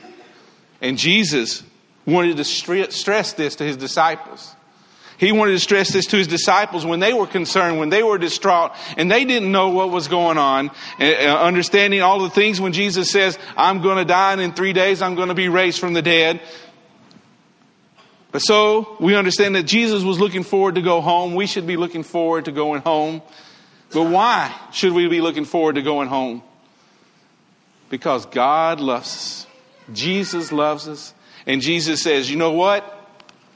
And 0.80 0.98
Jesus 0.98 1.62
wanted 2.06 2.36
to 2.36 2.44
stress 2.44 3.32
this 3.32 3.56
to 3.56 3.64
his 3.64 3.76
disciples. 3.76 4.54
He 5.22 5.30
wanted 5.30 5.52
to 5.52 5.60
stress 5.60 5.92
this 5.92 6.06
to 6.06 6.16
his 6.16 6.26
disciples 6.26 6.84
when 6.84 6.98
they 6.98 7.12
were 7.12 7.28
concerned, 7.28 7.78
when 7.78 7.90
they 7.90 8.02
were 8.02 8.18
distraught, 8.18 8.72
and 8.96 9.08
they 9.08 9.24
didn't 9.24 9.52
know 9.52 9.68
what 9.68 9.88
was 9.88 10.08
going 10.08 10.36
on, 10.36 10.72
uh, 10.98 11.04
understanding 11.04 12.02
all 12.02 12.18
the 12.18 12.28
things 12.28 12.60
when 12.60 12.72
Jesus 12.72 13.08
says, 13.08 13.38
I'm 13.56 13.82
going 13.82 13.98
to 13.98 14.04
die 14.04 14.32
and 14.32 14.40
in 14.40 14.52
three 14.52 14.72
days 14.72 15.00
I'm 15.00 15.14
going 15.14 15.28
to 15.28 15.34
be 15.34 15.48
raised 15.48 15.78
from 15.78 15.92
the 15.92 16.02
dead. 16.02 16.40
But 18.32 18.40
so 18.40 18.96
we 18.98 19.14
understand 19.14 19.54
that 19.54 19.62
Jesus 19.62 20.02
was 20.02 20.18
looking 20.18 20.42
forward 20.42 20.74
to 20.74 20.82
go 20.82 21.00
home. 21.00 21.36
We 21.36 21.46
should 21.46 21.68
be 21.68 21.76
looking 21.76 22.02
forward 22.02 22.46
to 22.46 22.50
going 22.50 22.82
home. 22.82 23.22
But 23.92 24.10
why 24.10 24.52
should 24.72 24.92
we 24.92 25.06
be 25.06 25.20
looking 25.20 25.44
forward 25.44 25.76
to 25.76 25.82
going 25.82 26.08
home? 26.08 26.42
Because 27.90 28.26
God 28.26 28.80
loves 28.80 29.06
us. 29.06 29.46
Jesus 29.92 30.50
loves 30.50 30.88
us. 30.88 31.14
And 31.46 31.62
Jesus 31.62 32.02
says, 32.02 32.28
you 32.28 32.36
know 32.36 32.50
what? 32.50 33.01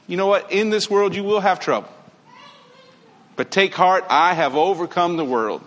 You 0.07 0.17
know 0.17 0.27
what? 0.27 0.51
In 0.51 0.69
this 0.69 0.89
world 0.89 1.15
you 1.15 1.23
will 1.23 1.41
have 1.41 1.59
trouble. 1.59 1.89
But 3.35 3.51
take 3.51 3.75
heart, 3.75 4.05
I 4.09 4.33
have 4.33 4.55
overcome 4.55 5.17
the 5.17 5.25
world. 5.25 5.61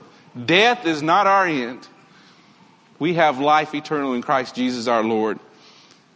Death 0.45 0.87
is 0.87 1.03
not 1.03 1.27
our 1.27 1.47
end. 1.47 1.87
We 2.99 3.15
have 3.15 3.39
life 3.39 3.75
eternal 3.75 4.15
in 4.15 4.23
Christ 4.23 4.55
Jesus 4.55 4.89
our 4.89 5.03
Lord. 5.03 5.39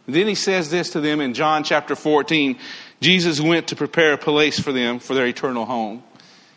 then 0.05 0.27
he 0.27 0.35
says 0.35 0.69
this 0.69 0.91
to 0.91 1.01
them 1.01 1.21
in 1.21 1.33
John 1.33 1.63
chapter 1.63 1.95
14. 1.95 2.57
Jesus 3.01 3.39
went 3.39 3.69
to 3.69 3.75
prepare 3.75 4.13
a 4.13 4.17
place 4.17 4.59
for 4.59 4.71
them 4.71 4.99
for 4.99 5.13
their 5.13 5.25
eternal 5.27 5.65
home. 5.65 6.03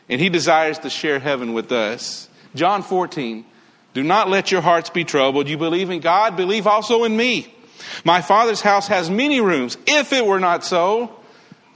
And 0.08 0.20
he 0.20 0.28
desires 0.28 0.78
to 0.80 0.90
share 0.90 1.18
heaven 1.18 1.52
with 1.52 1.70
us. 1.72 2.28
John 2.54 2.82
14. 2.82 3.44
Do 3.94 4.02
not 4.02 4.28
let 4.28 4.52
your 4.52 4.60
hearts 4.60 4.90
be 4.90 5.04
troubled. 5.04 5.48
You 5.48 5.58
believe 5.58 5.90
in 5.90 6.00
God, 6.00 6.36
believe 6.36 6.66
also 6.66 7.04
in 7.04 7.16
me. 7.16 7.52
My 8.04 8.20
Father's 8.20 8.60
house 8.60 8.88
has 8.88 9.10
many 9.10 9.40
rooms. 9.40 9.76
If 9.86 10.12
it 10.12 10.24
were 10.26 10.40
not 10.40 10.64
so, 10.64 11.17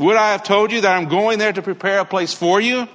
would 0.02 0.16
I 0.16 0.32
have 0.32 0.42
told 0.42 0.72
you 0.72 0.82
that 0.82 0.96
I'm 0.96 1.08
going 1.08 1.38
there 1.38 1.52
to 1.52 1.62
prepare 1.62 2.00
a 2.00 2.04
place 2.04 2.34
for 2.34 2.60
you? 2.60 2.88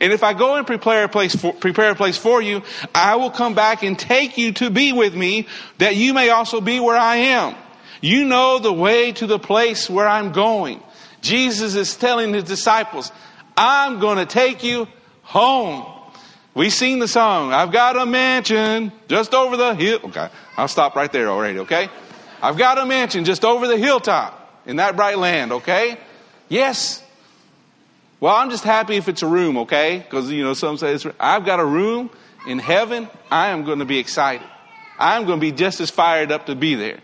And 0.00 0.12
if 0.12 0.22
I 0.22 0.34
go 0.34 0.56
and 0.56 0.66
prepare 0.66 1.04
a 1.04 1.08
place 1.08 1.34
for, 1.34 1.54
prepare 1.54 1.90
a 1.90 1.94
place 1.94 2.18
for 2.18 2.42
you, 2.42 2.62
I 2.94 3.16
will 3.16 3.30
come 3.30 3.54
back 3.54 3.82
and 3.82 3.98
take 3.98 4.36
you 4.36 4.52
to 4.54 4.70
be 4.70 4.92
with 4.92 5.14
me 5.14 5.46
that 5.78 5.96
you 5.96 6.12
may 6.12 6.30
also 6.30 6.60
be 6.60 6.80
where 6.80 6.96
I 6.96 7.16
am. 7.16 7.54
You 8.00 8.24
know 8.24 8.58
the 8.58 8.72
way 8.72 9.12
to 9.12 9.26
the 9.26 9.38
place 9.38 9.88
where 9.88 10.06
I'm 10.06 10.32
going. 10.32 10.82
Jesus 11.20 11.74
is 11.74 11.96
telling 11.96 12.34
his 12.34 12.44
disciples, 12.44 13.10
I'm 13.56 13.98
going 13.98 14.18
to 14.18 14.26
take 14.26 14.62
you 14.62 14.86
home. 15.22 15.86
We 16.54 16.70
sing 16.70 16.98
the 16.98 17.08
song, 17.08 17.52
I've 17.52 17.72
got 17.72 17.96
a 17.96 18.04
mansion 18.04 18.92
just 19.08 19.32
over 19.32 19.56
the 19.56 19.74
hill. 19.74 20.00
Okay, 20.04 20.28
I'll 20.56 20.68
stop 20.68 20.96
right 20.96 21.10
there 21.10 21.28
already, 21.28 21.60
okay? 21.60 21.88
I've 22.42 22.56
got 22.56 22.78
a 22.78 22.86
mansion 22.86 23.24
just 23.24 23.44
over 23.44 23.66
the 23.66 23.76
hilltop 23.76 24.62
in 24.66 24.76
that 24.76 24.96
bright 24.96 25.18
land, 25.18 25.52
okay? 25.52 25.98
Yes. 26.48 27.02
Well, 28.20 28.34
I'm 28.34 28.50
just 28.50 28.64
happy 28.64 28.96
if 28.96 29.08
it's 29.08 29.22
a 29.22 29.26
room, 29.26 29.58
okay? 29.58 29.98
Because, 29.98 30.30
you 30.30 30.42
know, 30.42 30.54
some 30.54 30.76
say 30.76 30.92
it's, 30.92 31.06
I've 31.20 31.44
got 31.44 31.60
a 31.60 31.64
room 31.64 32.10
in 32.46 32.58
heaven. 32.58 33.08
I 33.30 33.48
am 33.48 33.64
going 33.64 33.78
to 33.78 33.84
be 33.84 33.98
excited. 33.98 34.46
I'm 34.98 35.26
going 35.26 35.38
to 35.38 35.40
be 35.40 35.52
just 35.52 35.80
as 35.80 35.90
fired 35.90 36.32
up 36.32 36.46
to 36.46 36.56
be 36.56 36.74
there 36.74 36.98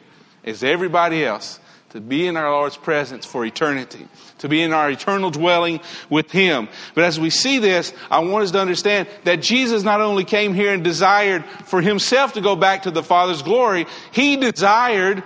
as 0.44 0.64
everybody 0.64 1.24
else, 1.24 1.60
to 1.90 2.00
be 2.00 2.26
in 2.26 2.36
our 2.36 2.50
Lord's 2.50 2.76
presence 2.76 3.24
for 3.24 3.44
eternity, 3.44 4.08
to 4.38 4.48
be 4.48 4.60
in 4.60 4.72
our 4.72 4.90
eternal 4.90 5.30
dwelling 5.30 5.80
with 6.10 6.32
Him. 6.32 6.68
But 6.96 7.04
as 7.04 7.20
we 7.20 7.30
see 7.30 7.60
this, 7.60 7.94
I 8.10 8.18
want 8.18 8.44
us 8.44 8.50
to 8.50 8.60
understand 8.60 9.08
that 9.22 9.40
Jesus 9.40 9.84
not 9.84 10.00
only 10.00 10.24
came 10.24 10.52
here 10.52 10.74
and 10.74 10.82
desired 10.82 11.44
for 11.66 11.80
Himself 11.80 12.32
to 12.32 12.40
go 12.40 12.56
back 12.56 12.82
to 12.82 12.90
the 12.90 13.04
Father's 13.04 13.42
glory, 13.42 13.86
He 14.10 14.36
desired 14.36 15.22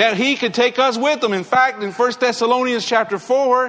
that 0.00 0.16
he 0.16 0.34
could 0.34 0.54
take 0.54 0.78
us 0.78 0.96
with 0.96 1.22
him. 1.22 1.34
In 1.34 1.44
fact, 1.44 1.82
in 1.82 1.92
1 1.92 2.12
Thessalonians 2.18 2.86
chapter 2.86 3.18
4, 3.18 3.68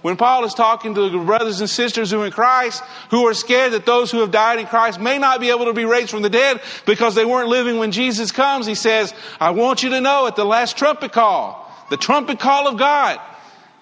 when 0.00 0.16
Paul 0.16 0.46
is 0.46 0.54
talking 0.54 0.94
to 0.94 1.10
the 1.10 1.18
brothers 1.18 1.60
and 1.60 1.68
sisters 1.68 2.10
who 2.10 2.22
are 2.22 2.26
in 2.26 2.32
Christ, 2.32 2.82
who 3.10 3.26
are 3.26 3.34
scared 3.34 3.72
that 3.72 3.84
those 3.84 4.10
who 4.10 4.20
have 4.20 4.30
died 4.30 4.58
in 4.58 4.66
Christ 4.66 4.98
may 4.98 5.18
not 5.18 5.38
be 5.38 5.50
able 5.50 5.66
to 5.66 5.74
be 5.74 5.84
raised 5.84 6.08
from 6.08 6.22
the 6.22 6.30
dead 6.30 6.62
because 6.86 7.14
they 7.14 7.26
weren't 7.26 7.50
living 7.50 7.76
when 7.76 7.92
Jesus 7.92 8.32
comes, 8.32 8.64
he 8.64 8.74
says, 8.74 9.12
I 9.38 9.50
want 9.50 9.82
you 9.82 9.90
to 9.90 10.00
know 10.00 10.26
at 10.26 10.34
the 10.34 10.46
last 10.46 10.78
trumpet 10.78 11.12
call, 11.12 11.70
the 11.90 11.98
trumpet 11.98 12.40
call 12.40 12.68
of 12.68 12.78
God, 12.78 13.20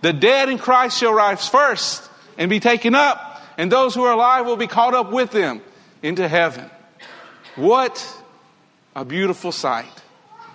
the 0.03 0.13
dead 0.13 0.49
in 0.49 0.59
Christ 0.59 0.99
shall 0.99 1.15
rise 1.15 1.49
first 1.49 2.11
and 2.37 2.51
be 2.51 2.59
taken 2.59 2.97
up, 2.97 3.41
and 3.57 3.71
those 3.71 3.95
who 3.95 4.03
are 4.03 4.15
alive 4.15 4.47
will 4.47 4.57
be 4.57 4.67
caught 4.67 4.95
up 4.95 5.13
with 5.13 5.31
them 5.31 5.63
into 6.03 6.27
heaven. 6.27 6.69
What 7.55 8.05
a 8.97 9.05
beautiful 9.05 9.53
sight. 9.53 10.03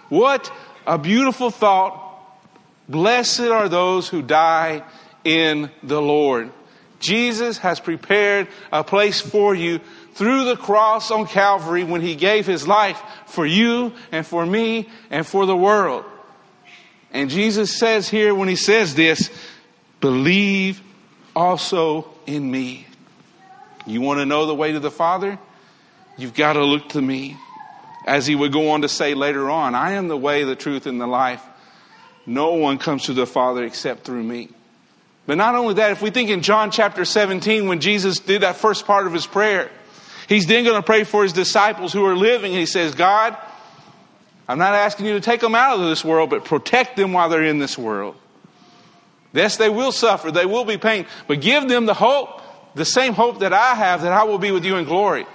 What 0.10 0.52
a 0.90 0.98
beautiful 0.98 1.52
thought. 1.52 2.04
Blessed 2.90 3.42
are 3.42 3.70
those 3.70 4.10
who 4.10 4.24
die 4.24 4.84
in 5.24 5.70
the 5.84 6.02
Lord. 6.02 6.52
Jesus 7.00 7.60
has 7.60 7.80
prepared 7.80 8.48
a 8.74 8.84
place 8.84 9.22
for 9.22 9.54
you 9.54 9.80
through 10.16 10.46
the 10.46 10.58
cross 10.58 11.12
on 11.12 11.28
Calvary 11.28 11.84
when 11.84 12.02
he 12.02 12.16
gave 12.16 12.48
his 12.48 12.68
life 12.68 13.00
for 13.28 13.46
you 13.46 13.94
and 14.12 14.26
for 14.26 14.44
me 14.44 14.90
and 15.12 15.26
for 15.28 15.46
the 15.46 15.56
world. 15.56 16.06
And 17.12 17.30
Jesus 17.30 17.78
says 17.78 18.10
here 18.10 18.34
when 18.34 18.50
he 18.50 18.56
says 18.56 18.96
this, 18.96 19.30
believe 20.02 20.82
also 21.36 22.10
in 22.26 22.50
me. 22.50 22.88
You 23.86 24.02
want 24.02 24.22
to 24.22 24.26
know 24.26 24.48
the 24.48 24.56
way 24.56 24.72
to 24.72 24.80
the 24.80 24.92
Father? 24.92 25.38
You've 26.18 26.34
got 26.34 26.54
to 26.54 26.66
look 26.66 26.90
to 26.90 27.02
me. 27.02 27.38
As 28.10 28.26
he 28.26 28.34
would 28.34 28.52
go 28.52 28.72
on 28.72 28.82
to 28.82 28.90
say 28.90 29.14
later 29.14 29.52
on, 29.52 29.76
I 29.76 29.92
am 29.92 30.08
the 30.08 30.18
way, 30.18 30.44
the 30.44 30.56
truth, 30.56 30.88
and 30.88 31.00
the 31.00 31.06
life. 31.06 31.46
No 32.26 32.56
one 32.56 32.80
comes 32.80 33.04
to 33.04 33.14
the 33.14 33.28
Father 33.28 33.64
except 33.64 34.04
through 34.04 34.24
me. 34.24 34.50
But 35.28 35.38
not 35.38 35.54
only 35.54 35.76
that, 35.76 35.92
if 35.92 36.02
we 36.02 36.10
think 36.10 36.32
in 36.32 36.42
John 36.42 36.72
chapter 36.72 37.06
17, 37.06 37.68
when 37.68 37.80
Jesus 37.80 38.18
did 38.18 38.42
that 38.42 38.56
first 38.56 38.88
part 38.88 39.06
of 39.06 39.14
his 39.14 39.28
prayer, 39.28 39.70
he's 40.28 40.48
then 40.48 40.64
going 40.64 40.76
to 40.76 40.84
pray 40.84 41.04
for 41.04 41.22
his 41.22 41.34
disciples 41.34 41.94
who 41.94 42.04
are 42.04 42.16
living. 42.16 42.52
He 42.52 42.66
says, 42.66 42.96
God, 42.96 43.38
I'm 44.48 44.58
not 44.58 44.74
asking 44.74 45.06
you 45.06 45.14
to 45.14 45.22
take 45.22 45.42
them 45.42 45.54
out 45.54 45.80
of 45.80 45.88
this 45.88 46.04
world, 46.04 46.32
but 46.32 46.46
protect 46.46 46.98
them 46.98 47.14
while 47.14 47.30
they're 47.30 47.44
in 47.44 47.60
this 47.60 47.78
world. 47.78 48.16
Yes, 49.34 49.58
they 49.58 49.70
will 49.70 49.92
suffer, 49.92 50.32
they 50.32 50.48
will 50.48 50.66
be 50.66 50.80
pain, 50.80 51.06
but 51.28 51.42
give 51.42 51.70
them 51.70 51.86
the 51.86 51.94
hope, 51.94 52.42
the 52.74 52.86
same 52.86 53.14
hope 53.14 53.42
that 53.42 53.54
I 53.54 53.76
have 53.76 54.02
that 54.02 54.14
I 54.14 54.24
will 54.24 54.40
be 54.40 54.52
with 54.52 54.66
you 54.66 54.78
in 54.78 54.86
glory. 54.86 55.28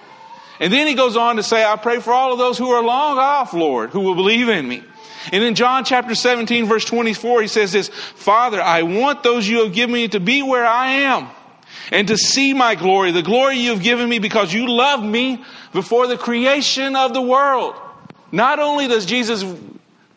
And 0.60 0.72
then 0.72 0.86
he 0.86 0.94
goes 0.94 1.16
on 1.16 1.36
to 1.36 1.42
say, 1.42 1.64
I 1.64 1.76
pray 1.76 2.00
for 2.00 2.12
all 2.12 2.32
of 2.32 2.38
those 2.38 2.58
who 2.58 2.70
are 2.70 2.82
long 2.82 3.18
off, 3.18 3.52
Lord, 3.52 3.90
who 3.90 4.00
will 4.00 4.14
believe 4.14 4.48
in 4.48 4.66
me. 4.66 4.84
And 5.32 5.42
in 5.42 5.54
John 5.54 5.84
chapter 5.84 6.14
17, 6.14 6.66
verse 6.66 6.84
24, 6.84 7.42
he 7.42 7.48
says 7.48 7.72
this, 7.72 7.88
Father, 7.88 8.60
I 8.60 8.82
want 8.82 9.22
those 9.22 9.48
you 9.48 9.64
have 9.64 9.72
given 9.72 9.94
me 9.94 10.08
to 10.08 10.20
be 10.20 10.42
where 10.42 10.66
I 10.66 10.90
am 10.90 11.28
and 11.90 12.08
to 12.08 12.16
see 12.16 12.54
my 12.54 12.74
glory, 12.74 13.10
the 13.10 13.22
glory 13.22 13.58
you 13.58 13.70
have 13.70 13.82
given 13.82 14.08
me 14.08 14.18
because 14.18 14.52
you 14.52 14.70
loved 14.70 15.04
me 15.04 15.42
before 15.72 16.06
the 16.06 16.16
creation 16.16 16.94
of 16.94 17.14
the 17.14 17.22
world. 17.22 17.74
Not 18.32 18.58
only 18.58 18.86
does 18.86 19.06
Jesus 19.06 19.44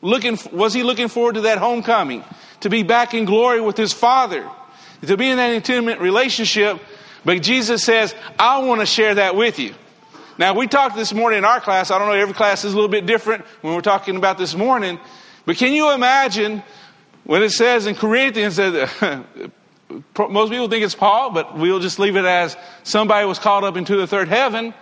looking, 0.01 0.38
was 0.51 0.74
he 0.74 0.84
looking 0.84 1.08
forward 1.08 1.36
to 1.36 1.41
that 1.41 1.58
homecoming, 1.58 2.24
to 2.62 2.70
be 2.70 2.84
back 2.84 3.13
in 3.13 3.25
glory 3.25 3.62
with 3.62 3.77
his 3.77 3.94
Father, 3.94 4.50
to 5.06 5.17
be 5.17 5.29
in 5.29 5.38
that 5.38 5.51
intimate 5.51 6.00
relationship, 6.00 6.79
but 7.24 7.41
Jesus 7.41 7.84
says, 7.84 8.15
I 8.39 8.60
want 8.60 8.82
to 8.82 8.86
share 8.86 9.15
that 9.15 9.36
with 9.36 9.60
you. 9.60 9.74
Now, 10.39 10.53
we 10.53 10.67
talked 10.67 10.96
this 10.96 11.13
morning 11.13 11.39
in 11.39 11.46
our 11.46 11.60
class. 11.60 11.89
I 11.89 11.98
don't 11.98 12.08
know, 12.08 12.13
every 12.13 12.36
class 12.36 12.63
is 12.63 12.74
a 12.74 12.75
little 12.75 12.89
bit 12.89 13.08
different 13.08 13.44
when 13.62 13.74
we're 13.74 13.82
talking 13.82 14.17
about 14.17 14.38
this 14.38 14.53
morning. 14.53 15.00
But 15.46 15.58
can 15.58 15.74
you 15.74 15.91
imagine 15.94 16.62
when 17.24 17.41
it 17.41 17.50
says 17.50 17.88
in 17.88 17.96
Corinthians 17.96 18.58
that 18.58 19.25
most 19.89 20.51
people 20.51 20.67
think 20.67 20.84
it's 20.84 20.94
Paul, 20.94 21.32
but 21.32 21.58
we'll 21.58 21.79
just 21.79 21.98
leave 21.98 22.15
it 22.15 22.25
as 22.25 22.56
somebody 22.84 23.25
was 23.25 23.39
called 23.39 23.63
up 23.63 23.77
into 23.77 23.96
the 23.96 24.06
third 24.06 24.27
heaven. 24.27 24.75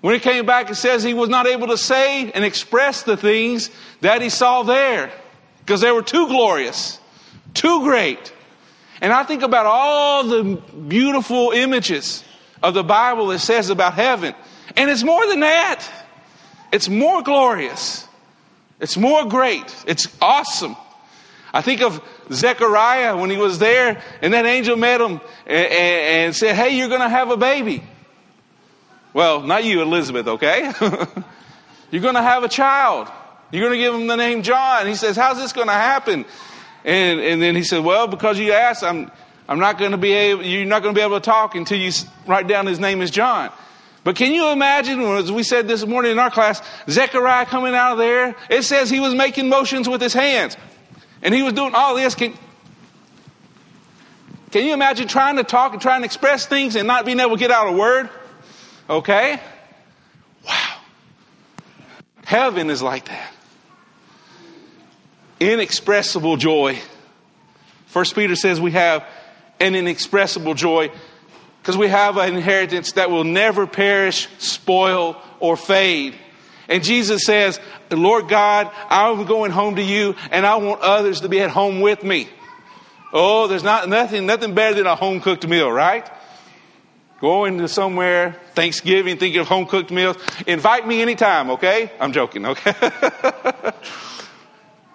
When 0.00 0.14
he 0.14 0.20
came 0.20 0.44
back, 0.44 0.70
it 0.70 0.74
says 0.74 1.04
he 1.04 1.14
was 1.14 1.28
not 1.28 1.46
able 1.46 1.68
to 1.68 1.78
say 1.78 2.32
and 2.32 2.44
express 2.44 3.04
the 3.04 3.16
things 3.16 3.70
that 4.00 4.22
he 4.22 4.28
saw 4.28 4.64
there 4.64 5.12
because 5.60 5.82
they 5.82 5.92
were 5.92 6.02
too 6.02 6.26
glorious, 6.26 6.98
too 7.54 7.82
great. 7.82 8.32
And 9.00 9.12
I 9.12 9.22
think 9.22 9.42
about 9.42 9.66
all 9.66 10.24
the 10.24 10.60
beautiful 10.88 11.52
images 11.52 12.24
of 12.62 12.74
the 12.74 12.82
Bible 12.82 13.28
that 13.28 13.38
says 13.38 13.70
about 13.70 13.94
heaven. 13.94 14.34
And 14.76 14.90
it's 14.90 15.02
more 15.02 15.26
than 15.26 15.40
that. 15.40 15.86
It's 16.72 16.88
more 16.88 17.22
glorious. 17.22 18.06
It's 18.80 18.96
more 18.96 19.26
great. 19.26 19.74
It's 19.86 20.08
awesome. 20.20 20.76
I 21.52 21.62
think 21.62 21.82
of 21.82 22.00
Zechariah 22.32 23.16
when 23.16 23.30
he 23.30 23.36
was 23.36 23.58
there 23.58 24.02
and 24.22 24.32
that 24.34 24.46
angel 24.46 24.76
met 24.76 25.00
him 25.00 25.20
and, 25.46 25.66
and 25.72 26.36
said, 26.36 26.54
Hey, 26.54 26.76
you're 26.78 26.88
going 26.88 27.00
to 27.00 27.08
have 27.08 27.30
a 27.30 27.36
baby. 27.36 27.82
Well, 29.12 29.42
not 29.42 29.64
you, 29.64 29.82
Elizabeth, 29.82 30.28
okay? 30.28 30.72
you're 31.90 32.02
going 32.02 32.14
to 32.14 32.22
have 32.22 32.44
a 32.44 32.48
child. 32.48 33.08
You're 33.50 33.62
going 33.62 33.72
to 33.72 33.84
give 33.84 33.94
him 33.94 34.06
the 34.06 34.16
name 34.16 34.42
John. 34.42 34.86
He 34.86 34.94
says, 34.94 35.16
How's 35.16 35.38
this 35.38 35.52
going 35.52 35.66
to 35.66 35.72
happen? 35.72 36.24
And, 36.84 37.20
and 37.20 37.42
then 37.42 37.56
he 37.56 37.64
said, 37.64 37.84
Well, 37.84 38.06
because 38.06 38.38
you 38.38 38.52
asked, 38.52 38.84
I'm, 38.84 39.10
I'm 39.48 39.58
not 39.58 39.78
going 39.78 39.90
to 39.90 39.98
be 39.98 40.12
able, 40.12 40.44
you're 40.44 40.64
not 40.66 40.82
going 40.82 40.94
to 40.94 40.98
be 40.98 41.04
able 41.04 41.18
to 41.18 41.24
talk 41.24 41.56
until 41.56 41.78
you 41.78 41.90
write 42.26 42.46
down 42.46 42.66
his 42.66 42.78
name 42.78 43.02
is 43.02 43.10
John. 43.10 43.50
But 44.02 44.16
can 44.16 44.32
you 44.32 44.50
imagine, 44.50 45.00
as 45.00 45.30
we 45.30 45.42
said 45.42 45.68
this 45.68 45.84
morning 45.84 46.12
in 46.12 46.18
our 46.18 46.30
class, 46.30 46.62
Zechariah 46.88 47.46
coming 47.46 47.74
out 47.74 47.92
of 47.92 47.98
there? 47.98 48.34
It 48.48 48.62
says 48.62 48.88
he 48.88 49.00
was 49.00 49.14
making 49.14 49.48
motions 49.48 49.88
with 49.88 50.00
his 50.00 50.14
hands. 50.14 50.56
And 51.22 51.34
he 51.34 51.42
was 51.42 51.52
doing 51.52 51.74
all 51.74 51.94
this. 51.94 52.14
Can, 52.14 52.32
can 54.50 54.64
you 54.64 54.72
imagine 54.72 55.06
trying 55.06 55.36
to 55.36 55.44
talk 55.44 55.74
and 55.74 55.82
trying 55.82 56.00
to 56.00 56.06
express 56.06 56.46
things 56.46 56.76
and 56.76 56.86
not 56.86 57.04
being 57.04 57.20
able 57.20 57.36
to 57.36 57.38
get 57.38 57.50
out 57.50 57.68
a 57.68 57.72
word? 57.72 58.08
Okay? 58.88 59.38
Wow. 60.46 60.76
Heaven 62.24 62.70
is 62.70 62.80
like 62.80 63.06
that. 63.08 63.32
Inexpressible 65.40 66.38
joy. 66.38 66.78
First 67.86 68.14
Peter 68.14 68.34
says 68.34 68.60
we 68.60 68.70
have 68.70 69.04
an 69.58 69.74
inexpressible 69.74 70.54
joy 70.54 70.90
because 71.60 71.76
we 71.76 71.88
have 71.88 72.16
an 72.16 72.34
inheritance 72.34 72.92
that 72.92 73.10
will 73.10 73.24
never 73.24 73.66
perish, 73.66 74.28
spoil, 74.38 75.20
or 75.40 75.56
fade. 75.56 76.14
And 76.68 76.82
Jesus 76.82 77.24
says, 77.24 77.60
Lord 77.90 78.28
God, 78.28 78.70
I'm 78.88 79.26
going 79.26 79.50
home 79.50 79.76
to 79.76 79.82
you 79.82 80.14
and 80.30 80.46
I 80.46 80.56
want 80.56 80.80
others 80.80 81.20
to 81.22 81.28
be 81.28 81.40
at 81.40 81.50
home 81.50 81.80
with 81.80 82.02
me. 82.02 82.28
Oh, 83.12 83.48
there's 83.48 83.64
not 83.64 83.88
nothing, 83.88 84.24
nothing 84.26 84.54
better 84.54 84.76
than 84.76 84.86
a 84.86 84.94
home 84.94 85.20
cooked 85.20 85.46
meal, 85.46 85.70
right? 85.70 86.08
Going 87.20 87.58
to 87.58 87.68
somewhere, 87.68 88.36
Thanksgiving, 88.54 89.18
thinking 89.18 89.40
of 89.40 89.48
home 89.48 89.66
cooked 89.66 89.90
meals. 89.90 90.16
Invite 90.46 90.86
me 90.86 91.02
anytime, 91.02 91.50
okay? 91.50 91.90
I'm 92.00 92.12
joking, 92.12 92.46
okay? 92.46 92.72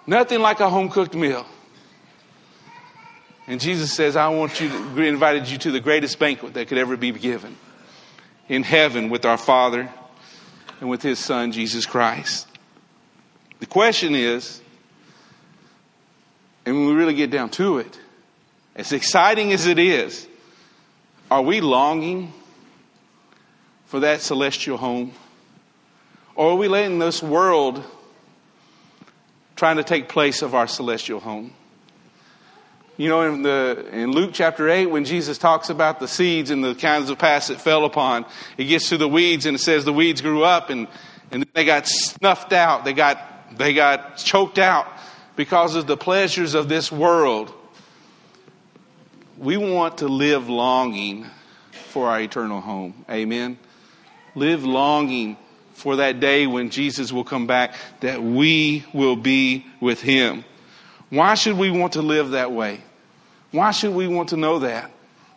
nothing 0.06 0.40
like 0.40 0.60
a 0.60 0.68
home 0.68 0.88
cooked 0.88 1.14
meal. 1.14 1.46
And 3.46 3.60
Jesus 3.60 3.92
says, 3.92 4.16
I 4.16 4.28
want 4.28 4.60
you 4.60 4.68
to, 4.68 5.02
invited 5.02 5.48
you 5.48 5.58
to 5.58 5.70
the 5.70 5.80
greatest 5.80 6.18
banquet 6.18 6.54
that 6.54 6.68
could 6.68 6.78
ever 6.78 6.96
be 6.96 7.12
given 7.12 7.56
in 8.48 8.62
heaven 8.62 9.08
with 9.08 9.24
our 9.24 9.38
Father 9.38 9.88
and 10.80 10.90
with 10.90 11.02
His 11.02 11.18
Son, 11.18 11.52
Jesus 11.52 11.86
Christ. 11.86 12.46
The 13.60 13.66
question 13.66 14.14
is, 14.14 14.60
and 16.64 16.74
when 16.74 16.86
we 16.88 16.94
really 16.94 17.14
get 17.14 17.30
down 17.30 17.50
to 17.50 17.78
it, 17.78 17.98
as 18.74 18.92
exciting 18.92 19.52
as 19.52 19.66
it 19.66 19.78
is, 19.78 20.26
are 21.30 21.42
we 21.42 21.60
longing 21.60 22.32
for 23.86 24.00
that 24.00 24.20
celestial 24.20 24.76
home? 24.76 25.12
Or 26.34 26.50
are 26.50 26.56
we 26.56 26.68
letting 26.68 26.98
this 26.98 27.22
world 27.22 27.82
trying 29.54 29.76
to 29.76 29.84
take 29.84 30.08
place 30.08 30.42
of 30.42 30.54
our 30.54 30.66
celestial 30.66 31.20
home? 31.20 31.52
You 32.98 33.10
know, 33.10 33.22
in, 33.22 33.42
the, 33.42 33.86
in 33.92 34.12
Luke 34.12 34.30
chapter 34.32 34.70
8, 34.70 34.86
when 34.86 35.04
Jesus 35.04 35.36
talks 35.36 35.68
about 35.68 36.00
the 36.00 36.08
seeds 36.08 36.50
and 36.50 36.64
the 36.64 36.74
kinds 36.74 37.10
of 37.10 37.18
paths 37.18 37.50
it 37.50 37.60
fell 37.60 37.84
upon, 37.84 38.24
it 38.56 38.64
gets 38.64 38.88
to 38.88 38.96
the 38.96 39.08
weeds 39.08 39.44
and 39.44 39.54
it 39.54 39.58
says 39.58 39.84
the 39.84 39.92
weeds 39.92 40.22
grew 40.22 40.44
up 40.44 40.70
and, 40.70 40.88
and 41.30 41.46
they 41.52 41.66
got 41.66 41.86
snuffed 41.86 42.54
out. 42.54 42.86
They 42.86 42.94
got, 42.94 43.18
they 43.58 43.74
got 43.74 44.16
choked 44.16 44.58
out 44.58 44.86
because 45.36 45.76
of 45.76 45.86
the 45.86 45.96
pleasures 45.98 46.54
of 46.54 46.70
this 46.70 46.90
world. 46.90 47.52
We 49.36 49.58
want 49.58 49.98
to 49.98 50.08
live 50.08 50.48
longing 50.48 51.26
for 51.90 52.08
our 52.08 52.20
eternal 52.20 52.62
home. 52.62 53.04
Amen. 53.10 53.58
Live 54.34 54.64
longing 54.64 55.36
for 55.74 55.96
that 55.96 56.18
day 56.20 56.46
when 56.46 56.70
Jesus 56.70 57.12
will 57.12 57.24
come 57.24 57.46
back, 57.46 57.74
that 58.00 58.22
we 58.22 58.86
will 58.94 59.16
be 59.16 59.66
with 59.80 60.00
him. 60.00 60.46
Why 61.10 61.34
should 61.34 61.58
we 61.58 61.70
want 61.70 61.92
to 61.92 62.02
live 62.02 62.30
that 62.30 62.50
way? 62.52 62.80
Why 63.56 63.70
should 63.70 63.94
we 63.94 64.06
want 64.06 64.30
to 64.30 64.36
know 64.36 64.60
that? 64.60 64.90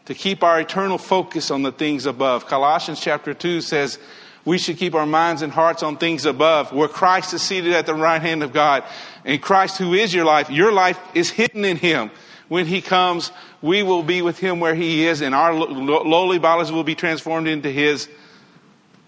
To 0.06 0.14
keep 0.14 0.44
our 0.44 0.60
eternal 0.60 0.98
focus 0.98 1.52
on 1.52 1.62
the 1.62 1.72
things 1.72 2.06
above. 2.06 2.48
Colossians 2.48 3.00
chapter 3.00 3.34
2 3.34 3.62
says 3.62 4.00
we 4.46 4.58
should 4.58 4.78
keep 4.78 4.96
our 4.96 5.06
minds 5.06 5.42
and 5.42 5.52
hearts 5.52 5.84
on 5.84 5.98
things 5.98 6.26
above, 6.26 6.74
where 6.74 6.88
Christ 6.88 7.34
is 7.34 7.42
seated 7.42 7.74
at 7.74 7.86
the 7.86 7.94
right 7.94 8.22
hand 8.22 8.44
of 8.44 8.52
God. 8.52 8.84
And 9.26 9.42
Christ, 9.42 9.78
who 9.78 9.94
is 9.94 10.14
your 10.14 10.26
life, 10.26 10.50
your 10.50 10.72
life 10.72 11.00
is 11.14 11.30
hidden 11.30 11.66
in 11.66 11.78
Him. 11.78 12.12
When 12.48 12.66
He 12.66 12.82
comes, 12.82 13.32
we 13.62 13.84
will 13.84 14.04
be 14.04 14.22
with 14.22 14.40
Him 14.40 14.60
where 14.60 14.76
He 14.76 15.06
is, 15.06 15.22
and 15.22 15.36
our 15.36 15.54
lowly 15.54 16.40
bodies 16.40 16.72
will 16.72 16.84
be 16.84 16.96
transformed 16.96 17.48
into 17.48 17.70
His 17.70 18.10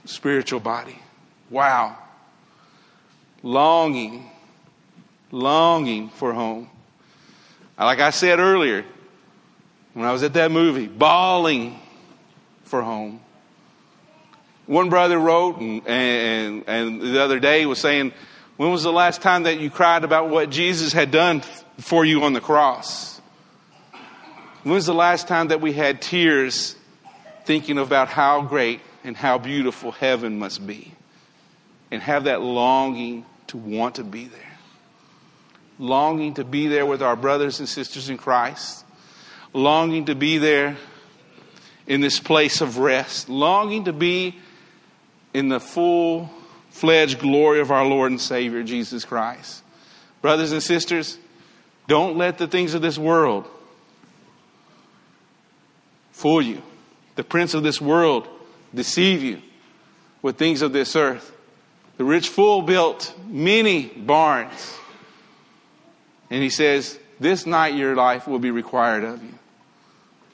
spiritual 0.05 0.59
body. 0.59 0.99
Wow. 1.49 1.97
Longing 3.41 4.29
longing 5.31 6.09
for 6.09 6.33
home. 6.33 6.69
Like 7.77 7.99
I 7.99 8.11
said 8.11 8.39
earlier, 8.39 8.85
when 9.93 10.05
I 10.05 10.11
was 10.11 10.23
at 10.23 10.33
that 10.33 10.51
movie, 10.51 10.87
bawling 10.87 11.79
for 12.63 12.81
home. 12.81 13.21
One 14.65 14.89
brother 14.89 15.17
wrote, 15.17 15.59
and, 15.59 15.85
and, 15.87 16.63
and 16.67 17.01
the 17.01 17.21
other 17.21 17.39
day 17.39 17.65
was 17.65 17.79
saying, 17.79 18.13
When 18.57 18.71
was 18.71 18.83
the 18.83 18.93
last 18.93 19.21
time 19.21 19.43
that 19.43 19.59
you 19.59 19.69
cried 19.69 20.03
about 20.03 20.29
what 20.29 20.49
Jesus 20.49 20.93
had 20.93 21.11
done 21.11 21.41
for 21.79 22.05
you 22.05 22.23
on 22.23 22.33
the 22.33 22.41
cross? 22.41 23.19
When 24.63 24.75
was 24.75 24.85
the 24.85 24.93
last 24.93 25.27
time 25.27 25.49
that 25.49 25.59
we 25.59 25.73
had 25.73 26.01
tears 26.01 26.75
thinking 27.45 27.77
about 27.77 28.07
how 28.07 28.43
great 28.43 28.79
and 29.03 29.17
how 29.17 29.39
beautiful 29.39 29.91
heaven 29.91 30.39
must 30.39 30.65
be? 30.65 30.93
And 31.89 32.01
have 32.01 32.25
that 32.25 32.41
longing 32.41 33.25
to 33.47 33.57
want 33.57 33.95
to 33.95 34.03
be 34.03 34.25
there 34.25 34.51
longing 35.81 36.35
to 36.35 36.43
be 36.43 36.67
there 36.67 36.85
with 36.85 37.01
our 37.01 37.15
brothers 37.15 37.59
and 37.59 37.67
sisters 37.67 38.09
in 38.09 38.17
Christ, 38.17 38.85
longing 39.53 40.05
to 40.05 40.15
be 40.15 40.37
there 40.37 40.77
in 41.87 42.01
this 42.01 42.19
place 42.19 42.61
of 42.61 42.77
rest, 42.77 43.29
longing 43.29 43.85
to 43.85 43.93
be 43.93 44.35
in 45.33 45.49
the 45.49 45.59
full 45.59 46.29
fledged 46.69 47.19
glory 47.19 47.59
of 47.59 47.71
our 47.71 47.85
Lord 47.85 48.11
and 48.11 48.21
Savior, 48.21 48.63
Jesus 48.63 49.05
Christ. 49.05 49.63
Brothers 50.21 50.51
and 50.51 50.63
sisters, 50.63 51.17
don't 51.87 52.17
let 52.17 52.37
the 52.37 52.47
things 52.47 52.73
of 52.73 52.81
this 52.81 52.97
world 52.97 53.47
fool 56.11 56.41
you. 56.41 56.61
The 57.15 57.23
prince 57.23 57.53
of 57.53 57.63
this 57.63 57.81
world 57.81 58.27
deceive 58.73 59.21
you 59.21 59.41
with 60.21 60.37
things 60.37 60.61
of 60.61 60.71
this 60.71 60.95
earth. 60.95 61.35
The 61.97 62.03
rich 62.03 62.29
fool 62.29 62.61
built 62.61 63.13
many 63.27 63.87
barns 63.87 64.77
and 66.31 66.41
he 66.41 66.49
says, 66.49 66.97
This 67.21 67.45
night 67.45 67.75
your 67.75 67.95
life 67.95 68.27
will 68.27 68.39
be 68.39 68.49
required 68.49 69.03
of 69.03 69.23
you. 69.23 69.37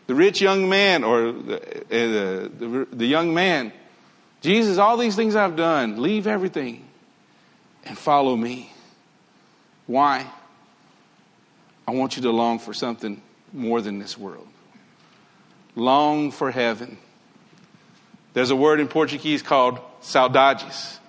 The 0.08 0.15
rich 0.15 0.39
young 0.39 0.69
man, 0.69 1.04
or 1.04 1.34
the, 1.34 1.58
uh, 1.58 2.47
the, 2.58 2.88
the 2.93 3.06
young 3.06 3.34
man, 3.34 3.73
Jesus, 4.39 4.78
all 4.78 4.95
these 4.95 5.13
things 5.13 5.36
I've 5.36 5.58
done, 5.58 6.02
leave 6.02 6.28
everything 6.28 6.88
and 7.84 7.97
follow 7.97 8.38
me. 8.38 8.71
Why? 9.86 10.26
I 11.86 11.91
want 11.91 12.15
you 12.15 12.21
to 12.23 12.32
long 12.32 12.58
for 12.58 12.73
something 12.73 13.21
more 13.52 13.82
than 13.82 14.00
this 14.00 14.17
world. 14.17 14.47
Long 15.76 16.32
for 16.32 16.52
heaven. 16.52 16.97
There's 18.34 18.50
a 18.50 18.56
word 18.56 18.80
in 18.80 18.88
Portuguese 18.88 19.41
called 19.41 19.80
saudades. 20.02 21.00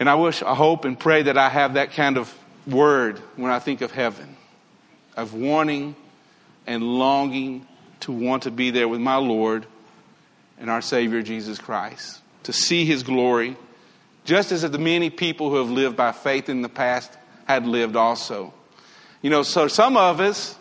And 0.00 0.08
I 0.08 0.14
wish, 0.14 0.42
I 0.42 0.54
hope, 0.54 0.86
and 0.86 0.98
pray 0.98 1.24
that 1.24 1.36
I 1.36 1.50
have 1.50 1.74
that 1.74 1.92
kind 1.92 2.16
of 2.16 2.34
word 2.68 3.18
when 3.36 3.50
I 3.50 3.58
think 3.58 3.80
of 3.80 3.90
heaven, 3.90 4.36
of 5.16 5.34
wanting 5.34 5.96
and 6.66 6.82
longing 6.82 7.66
to 8.00 8.12
want 8.12 8.44
to 8.44 8.50
be 8.50 8.70
there 8.70 8.88
with 8.88 9.00
my 9.00 9.16
Lord 9.16 9.66
and 10.60 10.70
our 10.70 10.82
Savior 10.82 11.22
Jesus 11.22 11.58
Christ, 11.58 12.20
to 12.44 12.52
see 12.52 12.84
His 12.84 13.02
glory, 13.02 13.56
just 14.24 14.52
as 14.52 14.62
the 14.62 14.78
many 14.78 15.10
people 15.10 15.50
who 15.50 15.56
have 15.56 15.70
lived 15.70 15.96
by 15.96 16.12
faith 16.12 16.48
in 16.48 16.62
the 16.62 16.68
past 16.68 17.10
had 17.46 17.66
lived 17.66 17.96
also. 17.96 18.52
You 19.22 19.30
know, 19.30 19.42
so 19.42 19.68
some 19.68 19.96
of 19.96 20.20
us, 20.20 20.56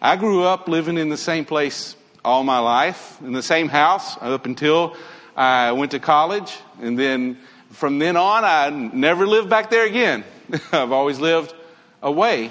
I 0.00 0.16
grew 0.16 0.44
up 0.44 0.68
living 0.68 0.98
in 0.98 1.08
the 1.08 1.16
same 1.16 1.44
place 1.44 1.96
all 2.24 2.44
my 2.44 2.58
life, 2.58 3.18
in 3.20 3.32
the 3.32 3.42
same 3.42 3.68
house 3.68 4.16
up 4.20 4.46
until 4.46 4.96
I 5.36 5.72
went 5.72 5.92
to 5.92 5.98
college, 5.98 6.56
and 6.80 6.98
then 6.98 7.38
from 7.70 7.98
then 7.98 8.16
on, 8.16 8.44
I 8.44 8.70
never 8.70 9.26
lived 9.26 9.50
back 9.50 9.70
there 9.70 9.86
again. 9.86 10.24
I've 10.72 10.92
always 10.92 11.18
lived 11.18 11.54
away. 12.02 12.50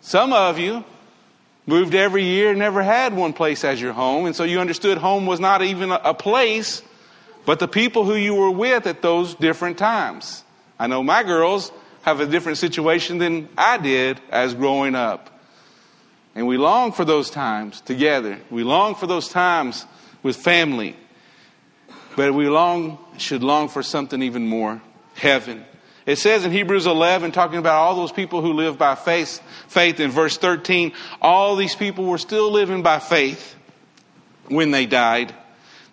Some 0.00 0.32
of 0.32 0.58
you 0.58 0.84
moved 1.66 1.94
every 1.94 2.24
year, 2.24 2.54
never 2.54 2.82
had 2.82 3.16
one 3.16 3.32
place 3.32 3.64
as 3.64 3.80
your 3.80 3.92
home, 3.92 4.26
and 4.26 4.36
so 4.36 4.44
you 4.44 4.60
understood 4.60 4.98
home 4.98 5.26
was 5.26 5.40
not 5.40 5.62
even 5.62 5.90
a 5.90 6.14
place, 6.14 6.82
but 7.46 7.58
the 7.58 7.68
people 7.68 8.04
who 8.04 8.14
you 8.14 8.34
were 8.34 8.50
with 8.50 8.86
at 8.86 9.02
those 9.02 9.34
different 9.34 9.78
times. 9.78 10.44
I 10.78 10.86
know 10.86 11.02
my 11.02 11.22
girls 11.22 11.72
have 12.02 12.20
a 12.20 12.26
different 12.26 12.58
situation 12.58 13.18
than 13.18 13.48
I 13.56 13.78
did 13.78 14.20
as 14.30 14.54
growing 14.54 14.94
up. 14.94 15.30
And 16.34 16.46
we 16.46 16.58
long 16.58 16.92
for 16.92 17.04
those 17.04 17.30
times 17.30 17.80
together. 17.80 18.40
We 18.50 18.64
long 18.64 18.94
for 18.94 19.06
those 19.06 19.28
times 19.28 19.86
with 20.22 20.36
family. 20.36 20.96
But 22.16 22.34
we 22.34 22.48
long 22.48 22.98
should 23.18 23.42
long 23.42 23.68
for 23.68 23.82
something 23.82 24.22
even 24.22 24.46
more 24.46 24.82
heaven. 25.14 25.64
It 26.06 26.16
says 26.16 26.44
in 26.44 26.52
Hebrews 26.52 26.86
11, 26.86 27.32
talking 27.32 27.58
about 27.58 27.76
all 27.76 27.96
those 27.96 28.12
people 28.12 28.42
who 28.42 28.52
live 28.52 28.76
by 28.76 28.94
faith, 28.94 29.40
faith 29.68 30.00
in 30.00 30.10
verse 30.10 30.36
13, 30.36 30.92
all 31.22 31.56
these 31.56 31.74
people 31.74 32.04
were 32.04 32.18
still 32.18 32.50
living 32.50 32.82
by 32.82 32.98
faith 32.98 33.56
when 34.48 34.70
they 34.70 34.84
died. 34.84 35.34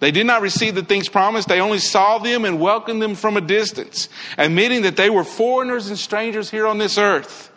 They 0.01 0.11
did 0.11 0.25
not 0.25 0.41
receive 0.41 0.75
the 0.75 0.83
things 0.83 1.07
promised. 1.07 1.47
They 1.47 1.61
only 1.61 1.79
saw 1.79 2.17
them 2.17 2.43
and 2.43 2.59
welcomed 2.59 3.01
them 3.01 3.15
from 3.15 3.37
a 3.37 3.41
distance, 3.41 4.09
admitting 4.37 4.81
that 4.81 4.97
they 4.97 5.09
were 5.09 5.23
foreigners 5.23 5.87
and 5.87 5.97
strangers 5.97 6.49
here 6.49 6.67
on 6.67 6.77
this 6.77 6.97
earth. 6.97 7.49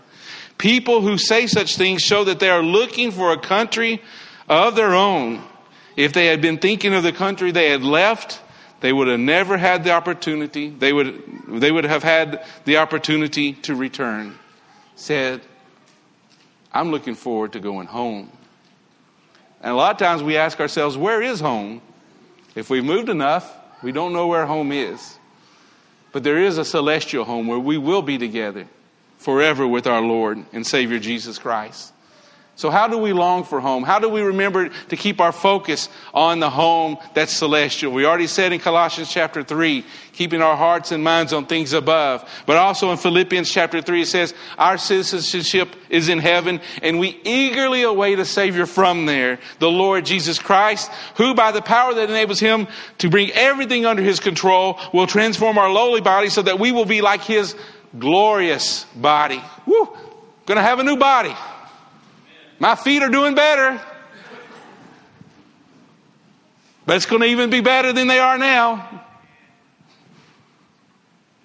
People 0.59 1.01
who 1.01 1.19
say 1.19 1.47
such 1.47 1.77
things 1.77 2.03
show 2.03 2.25
that 2.25 2.39
they 2.39 2.51
are 2.51 2.63
looking 2.63 3.11
for 3.11 3.33
a 3.33 3.41
country 3.41 4.01
of 4.49 4.77
their 4.77 4.95
own. 4.95 5.43
If 5.97 6.13
they 6.13 6.27
had 6.27 6.41
been 6.41 6.59
thinking 6.59 6.95
of 6.95 7.03
the 7.03 7.13
country 7.13 7.51
they 7.51 7.71
had 7.71 7.83
left, 7.83 8.41
they 8.81 8.93
would 8.93 9.09
have 9.09 9.21
never 9.21 9.57
had 9.57 9.85
the 9.85 9.93
opportunity. 9.93 10.69
They 10.69 10.93
would, 10.93 11.23
they 11.49 11.73
would 11.73 11.85
have 11.85 12.03
had 12.03 12.45
the 12.65 12.77
opportunity 12.77 13.55
to 13.55 13.75
return. 13.75 14.39
Said, 14.97 15.41
I'm 16.73 16.91
looking 16.91 17.15
forward 17.15 17.53
to 17.53 17.61
going 17.61 17.87
home. 17.87 18.31
And 19.63 19.73
a 19.73 19.75
lot 19.75 19.93
of 19.93 19.99
times 19.99 20.23
we 20.23 20.37
ask 20.37 20.61
ourselves, 20.61 20.99
where 20.99 21.23
is 21.23 21.41
home? 21.41 21.81
If 22.55 22.69
we've 22.69 22.85
moved 22.85 23.09
enough, 23.09 23.51
we 23.83 23.93
don't 23.93 24.13
know 24.13 24.27
where 24.27 24.45
home 24.45 24.73
is. 24.73 25.19
But 26.13 26.23
there 26.23 26.39
is 26.39 26.59
a 26.59 26.65
celestial 26.65 27.25
home 27.25 27.47
where 27.47 27.59
we 27.59 27.79
will 27.79 28.03
be 28.03 28.19
together 28.19 28.69
forever 29.17 29.67
with 29.67 29.87
our 29.87 30.03
Lord 30.03 30.45
and 30.53 30.67
Savior 30.67 30.99
Jesus 30.99 31.39
Christ. 31.39 31.94
So, 32.57 32.71
how 32.71 32.87
do 32.87 32.99
we 32.99 33.13
long 33.13 33.43
for 33.43 33.59
home? 33.59 33.83
How 33.83 33.99
do 33.99 34.09
we 34.09 34.23
remember 34.23 34.69
to 34.69 34.97
keep 34.97 35.21
our 35.21 35.33
focus 35.33 35.89
on 36.13 36.39
the 36.39 36.51
home 36.51 36.99
that's 37.13 37.33
celestial? 37.33 37.93
We 37.93 38.05
already 38.05 38.29
said 38.29 38.53
in 38.53 38.61
Colossians 38.61 39.11
chapter 39.11 39.43
3, 39.43 39.85
keeping 40.13 40.41
our 40.41 40.55
hearts 40.55 40.93
and 40.93 41.03
minds 41.03 41.33
on 41.33 41.47
things 41.47 41.73
above. 41.73 42.29
But 42.47 42.57
also 42.57 42.93
in 42.93 42.97
Philippians 42.97 43.51
chapter 43.51 43.83
3, 43.83 44.03
it 44.03 44.07
says, 44.07 44.35
Our 44.57 44.79
citizenship 44.79 45.75
is 45.91 46.09
in 46.09 46.21
heaven, 46.21 46.61
and 46.81 47.01
we 47.01 47.21
eagerly 47.25 47.83
await 47.83 48.21
a 48.21 48.25
Savior 48.25 48.67
from 48.67 49.07
there, 49.07 49.41
the 49.59 49.71
Lord 49.71 50.07
Jesus 50.07 50.39
Christ, 50.39 50.93
who 51.17 51.35
by 51.35 51.51
the 51.51 51.63
power 51.63 51.93
that 51.95 52.09
enables 52.09 52.39
Him 52.39 52.69
to 52.99 53.11
bring 53.11 53.33
everything 53.33 53.85
under 53.85 54.03
His 54.03 54.21
control 54.21 54.79
will 54.93 55.09
transform 55.09 55.59
our 55.59 55.71
lowly 55.71 56.01
body 56.01 56.29
so 56.29 56.43
that 56.43 56.61
we 56.61 56.71
will 56.71 56.87
be 56.87 57.01
like 57.01 57.23
His 57.23 57.57
glorious 57.99 58.85
body. 58.95 59.43
Woo! 59.67 59.89
Gonna 60.47 60.63
have 60.63 60.79
a 60.79 60.85
new 60.85 60.97
body. 60.97 61.35
My 62.59 62.75
feet 62.75 63.03
are 63.03 63.11
doing 63.11 63.35
better. 63.35 63.81
But 66.87 66.97
it's 66.97 67.07
going 67.07 67.23
to 67.23 67.29
even 67.29 67.51
be 67.51 67.61
better 67.61 67.93
than 67.93 68.09
they 68.09 68.19
are 68.19 68.39
now. 68.39 69.03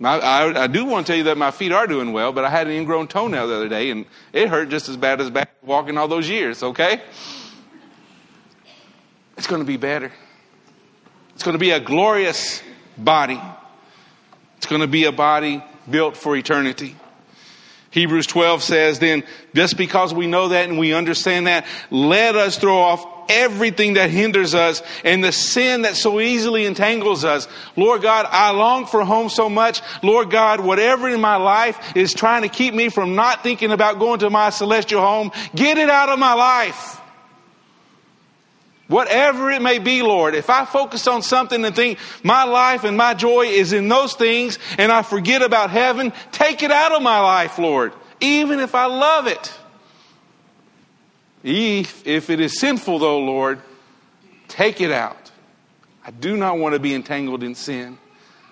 I, 0.01 0.19
I, 0.19 0.63
I, 0.63 0.67
do 0.67 0.85
want 0.85 1.05
to 1.05 1.11
tell 1.11 1.17
you 1.17 1.25
that 1.25 1.37
my 1.37 1.51
feet 1.51 1.73
are 1.73 1.85
doing 1.85 2.13
well, 2.13 2.31
but 2.31 2.45
I 2.45 2.49
had 2.49 2.67
an 2.67 2.73
ingrown 2.73 3.09
toenail 3.09 3.47
the 3.47 3.55
other 3.55 3.67
day, 3.69 3.91
and 3.91 4.05
it 4.31 4.47
hurt 4.47 4.69
just 4.69 4.87
as 4.87 4.95
bad 4.95 5.19
as 5.19 5.29
back 5.29 5.51
walking 5.61 5.97
all 5.97 6.07
those 6.07 6.29
years, 6.29 6.63
okay? 6.63 7.01
It's 9.37 9.47
going 9.47 9.61
to 9.61 9.67
be 9.67 9.75
better. 9.75 10.11
It's 11.33 11.43
going 11.43 11.53
to 11.53 11.59
be 11.59 11.71
a 11.71 11.81
glorious 11.81 12.61
body. 12.97 13.41
It's 14.57 14.67
going 14.67 14.81
to 14.81 14.87
be 14.87 15.03
a 15.05 15.11
body 15.11 15.63
built 15.89 16.15
for 16.15 16.35
eternity. 16.35 16.95
Hebrews 17.91 18.27
12 18.27 18.61
says, 18.63 18.99
then, 18.99 19.23
just 19.55 19.77
because 19.77 20.13
we 20.13 20.27
know 20.27 20.49
that 20.49 20.69
and 20.69 20.77
we 20.77 20.93
understand 20.93 21.47
that, 21.47 21.65
let 21.89 22.35
us 22.35 22.57
throw 22.57 22.77
off 22.77 23.05
everything 23.29 23.93
that 23.93 24.09
hinders 24.09 24.53
us 24.53 24.81
and 25.03 25.23
the 25.23 25.31
sin 25.31 25.83
that 25.83 25.95
so 25.95 26.19
easily 26.19 26.65
entangles 26.65 27.23
us. 27.23 27.47
Lord 27.75 28.01
God, 28.01 28.27
I 28.29 28.51
long 28.51 28.85
for 28.85 29.03
home 29.05 29.29
so 29.29 29.49
much. 29.49 29.81
Lord 30.03 30.29
God, 30.29 30.59
whatever 30.59 31.09
in 31.09 31.21
my 31.21 31.37
life 31.37 31.95
is 31.95 32.13
trying 32.13 32.41
to 32.43 32.49
keep 32.49 32.73
me 32.73 32.89
from 32.89 33.15
not 33.15 33.43
thinking 33.43 33.71
about 33.71 33.99
going 33.99 34.19
to 34.19 34.29
my 34.29 34.49
celestial 34.49 35.01
home, 35.01 35.31
get 35.55 35.77
it 35.77 35.89
out 35.89 36.09
of 36.09 36.19
my 36.19 36.33
life. 36.33 36.99
Whatever 38.89 39.51
it 39.51 39.61
may 39.61 39.77
be, 39.77 40.01
Lord, 40.01 40.33
if 40.33 40.49
I 40.49 40.65
focus 40.65 41.05
on 41.05 41.21
something 41.21 41.63
and 41.63 41.75
think 41.75 41.99
my 42.23 42.43
life 42.43 42.83
and 42.83 42.97
my 42.97 43.13
joy 43.13 43.45
is 43.45 43.71
in 43.71 43.87
those 43.87 44.15
things 44.15 44.57
and 44.79 44.91
I 44.91 45.03
forget 45.03 45.43
about 45.43 45.69
heaven, 45.69 46.11
take 46.31 46.63
it 46.63 46.71
out 46.71 46.91
of 46.91 47.03
my 47.03 47.19
life, 47.19 47.59
Lord, 47.59 47.93
even 48.19 48.59
if 48.59 48.73
I 48.73 48.85
love 48.87 49.27
it. 49.27 49.53
If, 51.43 52.05
if 52.07 52.31
it 52.31 52.39
is 52.39 52.59
sinful, 52.59 52.97
though, 52.97 53.19
Lord, 53.19 53.61
take 54.47 54.81
it 54.81 54.91
out. 54.91 55.31
I 56.03 56.09
do 56.09 56.35
not 56.35 56.57
want 56.57 56.73
to 56.73 56.79
be 56.79 56.95
entangled 56.95 57.43
in 57.43 57.53
sin. 57.53 57.99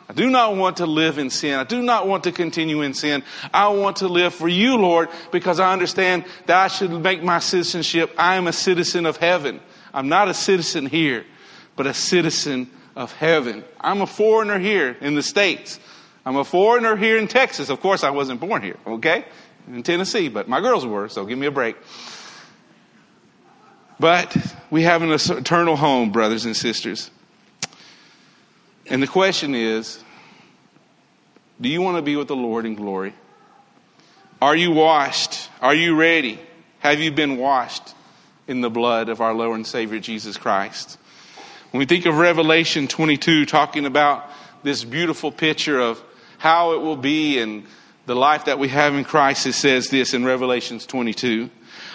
I 0.08 0.14
do 0.14 0.30
not 0.30 0.56
want 0.56 0.78
to 0.78 0.86
live 0.86 1.18
in 1.18 1.32
sin. 1.32 1.56
I 1.56 1.64
do 1.64 1.82
not 1.82 2.08
want 2.08 2.26
to 2.26 2.32
continue 2.32 2.84
in 2.84 2.94
sin. 2.94 3.24
I 3.52 3.70
want 3.70 3.98
to 3.98 4.08
live 4.08 4.36
for 4.36 4.48
you, 4.48 4.78
Lord, 4.78 5.10
because 5.32 5.60
I 5.60 5.74
understand 5.74 6.26
that 6.46 6.58
I 6.58 6.68
should 6.68 6.92
make 6.92 7.24
my 7.24 7.40
citizenship. 7.40 8.14
I 8.20 8.36
am 8.36 8.46
a 8.46 8.54
citizen 8.54 9.08
of 9.08 9.18
heaven. 9.18 9.62
I'm 9.98 10.10
not 10.10 10.28
a 10.28 10.34
citizen 10.36 10.86
here, 10.86 11.26
but 11.76 11.88
a 11.88 11.94
citizen 11.94 12.70
of 12.96 13.12
heaven. 13.14 13.64
I'm 13.82 14.02
a 14.02 14.06
foreigner 14.06 14.60
here 14.60 14.96
in 15.02 15.16
the 15.16 15.24
States. 15.24 15.80
I'm 16.24 16.36
a 16.36 16.44
foreigner 16.44 16.96
here 16.96 17.18
in 17.18 17.28
Texas. 17.28 17.70
Of 17.70 17.82
course, 17.82 18.04
I 18.04 18.12
wasn't 18.12 18.40
born 18.40 18.62
here, 18.62 18.78
okay? 18.86 19.26
In 19.68 19.82
Tennessee, 19.82 20.30
but 20.30 20.48
my 20.48 20.62
girls 20.62 20.86
were, 20.86 21.10
so 21.10 21.26
give 21.26 21.40
me 21.40 21.48
a 21.48 21.52
break. 21.52 21.78
But 24.00 24.38
we 24.70 24.84
have 24.84 25.02
an 25.02 25.10
eternal 25.12 25.76
home, 25.76 26.12
brothers 26.12 26.46
and 26.46 26.56
sisters. 26.56 27.10
And 28.86 29.02
the 29.02 29.08
question 29.08 29.56
is 29.56 30.04
do 31.60 31.70
you 31.70 31.82
want 31.82 31.98
to 31.98 32.04
be 32.04 32.16
with 32.16 32.28
the 32.28 32.36
Lord 32.36 32.68
in 32.68 32.76
glory? 32.76 33.16
Are 34.44 34.56
you 34.56 34.74
washed? 34.74 35.50
Are 35.60 35.74
you 35.74 35.96
ready? 35.96 36.40
Have 36.82 37.00
you 37.00 37.12
been 37.12 37.38
washed? 37.38 37.96
In 38.48 38.62
the 38.62 38.70
blood 38.70 39.10
of 39.10 39.22
our 39.22 39.34
Lord 39.34 39.56
and 39.56 39.68
Savior 39.68 40.00
Jesus 40.00 40.38
Christ. 40.38 40.98
When 41.72 41.80
we 41.80 41.86
think 41.86 42.06
of 42.06 42.18
Revelation 42.18 42.88
22, 42.88 43.46
talking 43.46 43.86
about 43.86 44.30
this 44.64 44.84
beautiful 44.84 45.32
picture 45.32 45.80
of 45.80 46.02
how 46.38 46.74
it 46.74 46.82
will 46.82 46.98
be 46.98 47.40
and 47.40 47.66
the 48.06 48.16
life 48.16 48.46
that 48.46 48.58
we 48.58 48.70
have 48.70 48.96
in 48.96 49.04
Christ, 49.04 49.46
it 49.46 49.54
says 49.54 49.90
this 49.90 50.14
in 50.14 50.24
Revelations 50.24 50.86
22. 50.86 51.50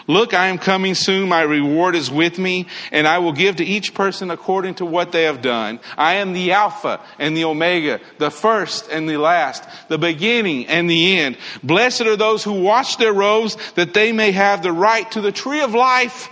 Look, 0.06 0.34
I 0.34 0.48
am 0.48 0.58
coming 0.58 0.94
soon. 0.94 1.28
My 1.28 1.42
reward 1.42 1.94
is 1.94 2.10
with 2.10 2.38
me, 2.38 2.66
and 2.90 3.06
I 3.06 3.18
will 3.18 3.32
give 3.32 3.56
to 3.56 3.64
each 3.64 3.94
person 3.94 4.30
according 4.30 4.74
to 4.76 4.84
what 4.84 5.12
they 5.12 5.24
have 5.24 5.42
done. 5.42 5.80
I 5.96 6.14
am 6.14 6.32
the 6.32 6.52
Alpha 6.52 7.00
and 7.18 7.36
the 7.36 7.44
Omega, 7.44 8.00
the 8.18 8.30
first 8.30 8.88
and 8.90 9.08
the 9.08 9.16
last, 9.16 9.64
the 9.88 9.98
beginning 9.98 10.66
and 10.66 10.90
the 10.90 11.18
end. 11.18 11.38
Blessed 11.62 12.02
are 12.02 12.16
those 12.16 12.44
who 12.44 12.60
wash 12.60 12.96
their 12.96 13.12
robes 13.12 13.56
that 13.74 13.94
they 13.94 14.12
may 14.12 14.32
have 14.32 14.62
the 14.62 14.72
right 14.72 15.10
to 15.12 15.20
the 15.20 15.32
tree 15.32 15.60
of 15.60 15.72
life 15.72 16.28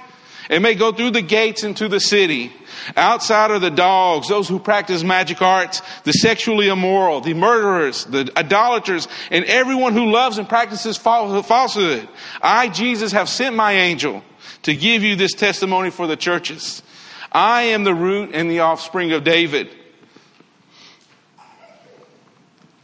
it 0.51 0.61
may 0.61 0.75
go 0.75 0.91
through 0.91 1.13
the 1.13 1.23
gates 1.23 1.63
into 1.63 1.87
the 1.87 2.01
city. 2.01 2.53
Outside 2.97 3.53
are 3.53 3.61
the 3.61 3.71
dogs, 3.71 4.29
those 4.29 4.49
who 4.49 4.59
practice 4.59 5.05
magic 5.05 5.41
arts, 5.41 5.81
the 6.03 6.13
sexually 6.13 6.67
immoral, 6.67 7.21
the 7.21 7.35
murderers, 7.35 8.05
the 8.07 8.33
idolaters, 8.37 9.07
and 9.31 9.45
everyone 9.45 9.93
who 9.93 10.11
loves 10.11 10.39
and 10.39 10.49
practices 10.49 10.97
falsehood. 10.97 12.09
I, 12.43 12.69
Jesus, 12.69 13.13
have 13.13 13.29
sent 13.29 13.55
my 13.55 13.75
angel 13.75 14.25
to 14.63 14.75
give 14.75 15.05
you 15.05 15.15
this 15.15 15.35
testimony 15.35 15.91
for 15.91 16.09
the 16.09 16.17
churches. 16.17 16.83
I 17.31 17.63
am 17.63 17.85
the 17.85 17.95
root 17.95 18.31
and 18.35 18.51
the 18.51 18.61
offspring 18.61 19.13
of 19.13 19.23
David 19.23 19.71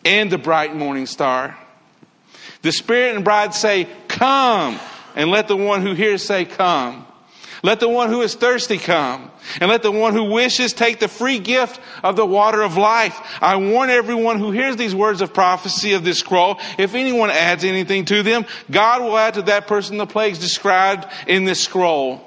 and 0.04 0.30
the 0.30 0.38
bright 0.38 0.76
morning 0.76 1.06
star. 1.06 1.58
The 2.62 2.70
Spirit 2.70 3.16
and 3.16 3.24
bride 3.24 3.54
say, 3.54 3.88
Come, 4.06 4.78
and 5.16 5.30
let 5.30 5.48
the 5.48 5.56
one 5.56 5.82
who 5.82 5.94
hears 5.94 6.22
say, 6.22 6.44
Come. 6.44 7.06
Let 7.62 7.80
the 7.80 7.88
one 7.88 8.10
who 8.10 8.22
is 8.22 8.34
thirsty 8.34 8.78
come, 8.78 9.30
and 9.60 9.70
let 9.70 9.82
the 9.82 9.90
one 9.90 10.12
who 10.12 10.24
wishes 10.24 10.72
take 10.72 10.98
the 10.98 11.08
free 11.08 11.38
gift 11.38 11.80
of 12.02 12.16
the 12.16 12.26
water 12.26 12.62
of 12.62 12.76
life. 12.76 13.18
I 13.40 13.56
warn 13.56 13.90
everyone 13.90 14.38
who 14.38 14.50
hears 14.50 14.76
these 14.76 14.94
words 14.94 15.20
of 15.20 15.32
prophecy 15.32 15.92
of 15.94 16.04
this 16.04 16.18
scroll, 16.18 16.58
if 16.78 16.94
anyone 16.94 17.30
adds 17.30 17.64
anything 17.64 18.04
to 18.06 18.22
them, 18.22 18.46
God 18.70 19.02
will 19.02 19.16
add 19.16 19.34
to 19.34 19.42
that 19.42 19.66
person 19.66 19.96
the 19.96 20.06
plagues 20.06 20.38
described 20.38 21.06
in 21.26 21.44
this 21.44 21.60
scroll. 21.60 22.22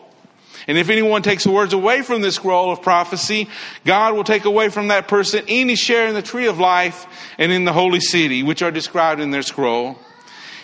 And 0.68 0.78
if 0.78 0.90
anyone 0.90 1.24
takes 1.24 1.46
the 1.46 1.52
words 1.52 1.74
away 1.74 2.04
from 2.04 2.22
this 2.22 2.36
scroll 2.36 2.72
of 2.72 2.84
prophecy, 2.84 3.50
God 3.86 4.14
will 4.14 4.24
take 4.24 4.46
away 4.46 4.70
from 4.70 4.90
that 4.90 5.08
person 5.08 5.44
any 5.48 5.76
share 5.76 6.08
in 6.08 6.14
the 6.14 6.22
tree 6.22 6.46
of 6.46 6.60
life 6.60 7.08
and 7.40 7.52
in 7.52 7.66
the 7.66 7.74
holy 7.74 8.00
city, 8.00 8.44
which 8.44 8.62
are 8.62 8.70
described 8.70 9.20
in 9.20 9.32
their 9.32 9.42
scroll. 9.42 9.98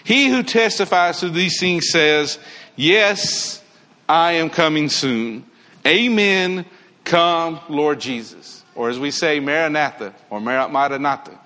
He 0.03 0.27
who 0.27 0.43
testifies 0.43 1.21
to 1.21 1.29
these 1.29 1.59
things 1.59 1.89
says, 1.89 2.37
Yes, 2.75 3.63
I 4.07 4.33
am 4.33 4.49
coming 4.49 4.89
soon. 4.89 5.45
Amen. 5.85 6.65
Come, 7.03 7.59
Lord 7.69 7.99
Jesus. 7.99 8.63
Or 8.75 8.89
as 8.89 8.99
we 8.99 9.11
say, 9.11 9.39
Maranatha 9.39 10.13
or 10.29 10.39
Maranatha. 10.41 11.39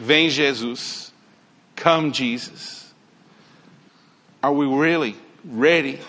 Vem 0.00 0.30
Jesus. 0.30 1.12
Come, 1.76 2.12
Jesus. 2.12 2.92
Are 4.42 4.52
we 4.52 4.66
really 4.66 5.16
ready 5.44 6.00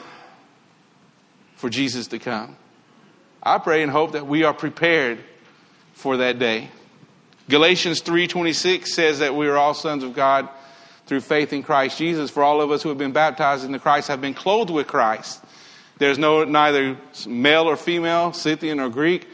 for 1.55 1.69
Jesus 1.69 2.07
to 2.07 2.19
come? 2.19 2.55
I 3.41 3.57
pray 3.57 3.83
and 3.83 3.91
hope 3.91 4.13
that 4.13 4.25
we 4.25 4.43
are 4.43 4.53
prepared 4.53 5.19
for 5.93 6.17
that 6.17 6.39
day. 6.39 6.69
Galatians 7.49 8.01
3:26 8.01 8.93
says 8.93 9.19
that 9.19 9.35
we 9.35 9.47
are 9.47 9.57
all 9.57 9.73
sons 9.73 10.03
of 10.03 10.13
God 10.13 10.47
through 11.05 11.19
faith 11.19 11.51
in 11.51 11.61
Christ 11.61 11.97
Jesus. 11.97 12.31
For 12.31 12.41
all 12.41 12.61
of 12.61 12.71
us 12.71 12.81
who 12.81 12.89
have 12.89 12.97
been 12.97 13.11
baptized 13.11 13.65
into 13.65 13.79
Christ 13.79 14.07
have 14.07 14.21
been 14.21 14.33
clothed 14.33 14.69
with 14.69 14.87
Christ. 14.87 15.41
There's 15.97 16.17
no 16.17 16.43
neither 16.43 16.97
male 17.27 17.69
or 17.69 17.77
female, 17.77 18.33
Scythian 18.33 18.79
or 18.79 18.89
Greek, 18.89 19.27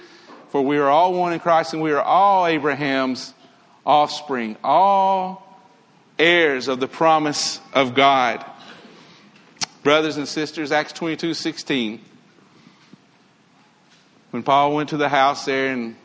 for 0.49 0.61
we 0.61 0.77
are 0.77 0.89
all 0.89 1.13
one 1.13 1.33
in 1.33 1.39
Christ 1.39 1.73
and 1.73 1.81
we 1.81 1.91
are 1.91 2.01
all 2.01 2.45
Abraham's 2.45 3.33
offspring, 3.85 4.57
all 4.63 5.45
heirs 6.17 6.67
of 6.67 6.79
the 6.79 6.87
promise 6.87 7.59
of 7.73 7.95
God. 7.95 8.45
Brothers 9.83 10.17
and 10.17 10.27
sisters, 10.27 10.71
Acts 10.71 10.93
22 10.93 11.33
16. 11.33 12.01
When 14.31 14.43
Paul 14.43 14.75
went 14.75 14.89
to 14.89 14.97
the 14.97 15.09
house 15.09 15.45
there 15.45 15.71
and 15.71 15.95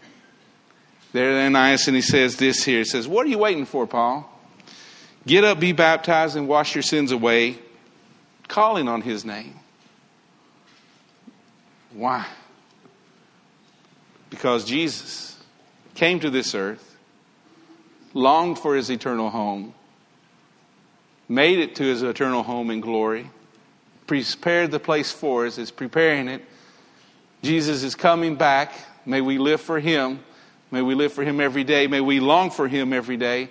there 1.12 1.30
in 1.30 1.54
Ananias, 1.54 1.86
and 1.86 1.94
he 1.94 2.02
says 2.02 2.36
this 2.36 2.64
here. 2.64 2.78
He 2.78 2.84
says, 2.84 3.06
What 3.06 3.26
are 3.26 3.28
you 3.28 3.38
waiting 3.38 3.66
for, 3.66 3.86
Paul? 3.86 4.28
Get 5.26 5.44
up, 5.44 5.60
be 5.60 5.72
baptized, 5.72 6.36
and 6.36 6.48
wash 6.48 6.74
your 6.74 6.82
sins 6.82 7.12
away, 7.12 7.58
calling 8.48 8.88
on 8.88 9.00
his 9.00 9.24
name. 9.24 9.60
Why? 11.94 12.26
Because 14.28 14.64
Jesus 14.64 15.38
came 15.94 16.18
to 16.20 16.30
this 16.30 16.54
earth, 16.54 16.96
longed 18.12 18.58
for 18.58 18.74
his 18.74 18.90
eternal 18.90 19.30
home, 19.30 19.74
made 21.28 21.60
it 21.60 21.76
to 21.76 21.84
his 21.84 22.02
eternal 22.02 22.42
home 22.42 22.70
in 22.70 22.80
glory, 22.80 23.30
prepared 24.06 24.72
the 24.72 24.80
place 24.80 25.12
for 25.12 25.46
us, 25.46 25.56
is 25.56 25.70
preparing 25.70 26.28
it. 26.28 26.44
Jesus 27.42 27.84
is 27.84 27.94
coming 27.94 28.34
back. 28.34 28.72
May 29.06 29.20
we 29.20 29.38
live 29.38 29.60
for 29.60 29.78
him. 29.78 30.18
May 30.70 30.82
we 30.82 30.94
live 30.94 31.12
for 31.12 31.22
him 31.22 31.40
every 31.40 31.62
day. 31.62 31.86
May 31.86 32.00
we 32.00 32.18
long 32.18 32.50
for 32.50 32.66
him 32.66 32.92
every 32.92 33.16
day. 33.16 33.50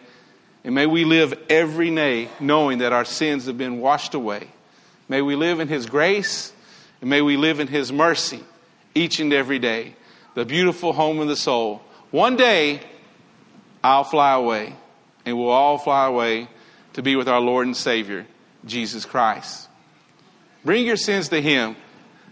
And 0.65 0.75
may 0.75 0.85
we 0.85 1.05
live 1.05 1.33
every 1.49 1.93
day 1.93 2.27
knowing 2.39 2.79
that 2.79 2.91
our 2.91 3.05
sins 3.05 3.45
have 3.45 3.57
been 3.57 3.79
washed 3.79 4.13
away. 4.13 4.47
May 5.07 5.21
we 5.21 5.35
live 5.35 5.59
in 5.59 5.67
his 5.67 5.85
grace 5.85 6.53
and 7.03 7.09
may 7.09 7.21
we 7.21 7.35
live 7.35 7.59
in 7.59 7.67
his 7.67 7.91
mercy 7.91 8.39
each 8.95 9.19
and 9.19 9.33
every 9.33 9.59
day. 9.59 9.93
The 10.35 10.45
beautiful 10.45 10.93
home 10.93 11.19
of 11.19 11.27
the 11.27 11.35
soul. 11.35 11.81
One 12.11 12.37
day, 12.37 12.79
I'll 13.83 14.05
fly 14.05 14.31
away 14.31 14.73
and 15.25 15.37
we'll 15.37 15.49
all 15.49 15.77
fly 15.77 16.07
away 16.07 16.47
to 16.93 17.01
be 17.01 17.17
with 17.17 17.27
our 17.27 17.41
Lord 17.41 17.67
and 17.67 17.75
Savior, 17.75 18.25
Jesus 18.63 19.03
Christ. 19.03 19.67
Bring 20.63 20.85
your 20.85 20.95
sins 20.95 21.27
to 21.27 21.41
Him. 21.41 21.75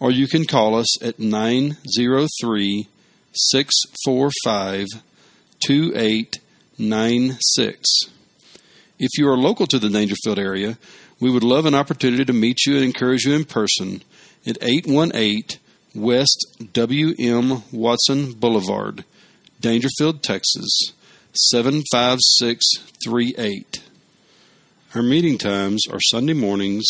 or 0.00 0.10
you 0.10 0.26
can 0.26 0.46
call 0.46 0.74
us 0.74 1.00
at 1.02 1.20
903 1.20 2.88
645 3.32 4.86
2896. 6.78 7.86
If 8.98 9.10
you 9.18 9.28
are 9.28 9.36
local 9.36 9.66
to 9.66 9.78
the 9.78 9.88
Daingerfield 9.88 10.38
area, 10.38 10.78
we 11.20 11.30
would 11.30 11.44
love 11.44 11.66
an 11.66 11.74
opportunity 11.74 12.24
to 12.24 12.32
meet 12.32 12.64
you 12.66 12.76
and 12.76 12.84
encourage 12.84 13.24
you 13.24 13.34
in 13.34 13.44
person 13.44 14.02
at 14.46 14.56
818 14.62 15.58
West 15.94 16.46
W.M. 16.72 17.62
Watson 17.72 18.32
Boulevard, 18.32 19.04
Daingerfield, 19.60 20.22
Texas 20.22 20.94
75638. 21.50 23.82
Our 24.94 25.02
meeting 25.02 25.36
times 25.36 25.84
are 25.90 26.00
Sunday 26.00 26.32
mornings 26.32 26.86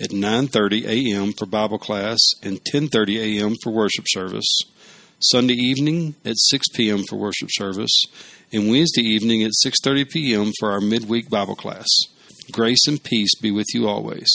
at 0.00 0.10
9:30 0.10 0.84
a.m. 0.84 1.32
for 1.32 1.46
Bible 1.46 1.78
class 1.78 2.20
and 2.42 2.62
10:30 2.64 3.38
a.m. 3.38 3.56
for 3.62 3.72
worship 3.72 4.04
service. 4.08 4.46
Sunday 5.18 5.54
evening 5.54 6.14
at 6.24 6.36
6 6.36 6.68
p.m. 6.74 7.04
for 7.04 7.16
worship 7.16 7.48
service, 7.52 8.04
and 8.52 8.70
Wednesday 8.70 9.02
evening 9.02 9.42
at 9.42 9.52
6:30 9.64 10.10
p.m. 10.10 10.52
for 10.58 10.72
our 10.72 10.80
midweek 10.80 11.30
Bible 11.30 11.56
class. 11.56 11.88
Grace 12.50 12.86
and 12.86 13.02
peace 13.02 13.34
be 13.40 13.50
with 13.50 13.66
you 13.72 13.88
always. 13.88 14.28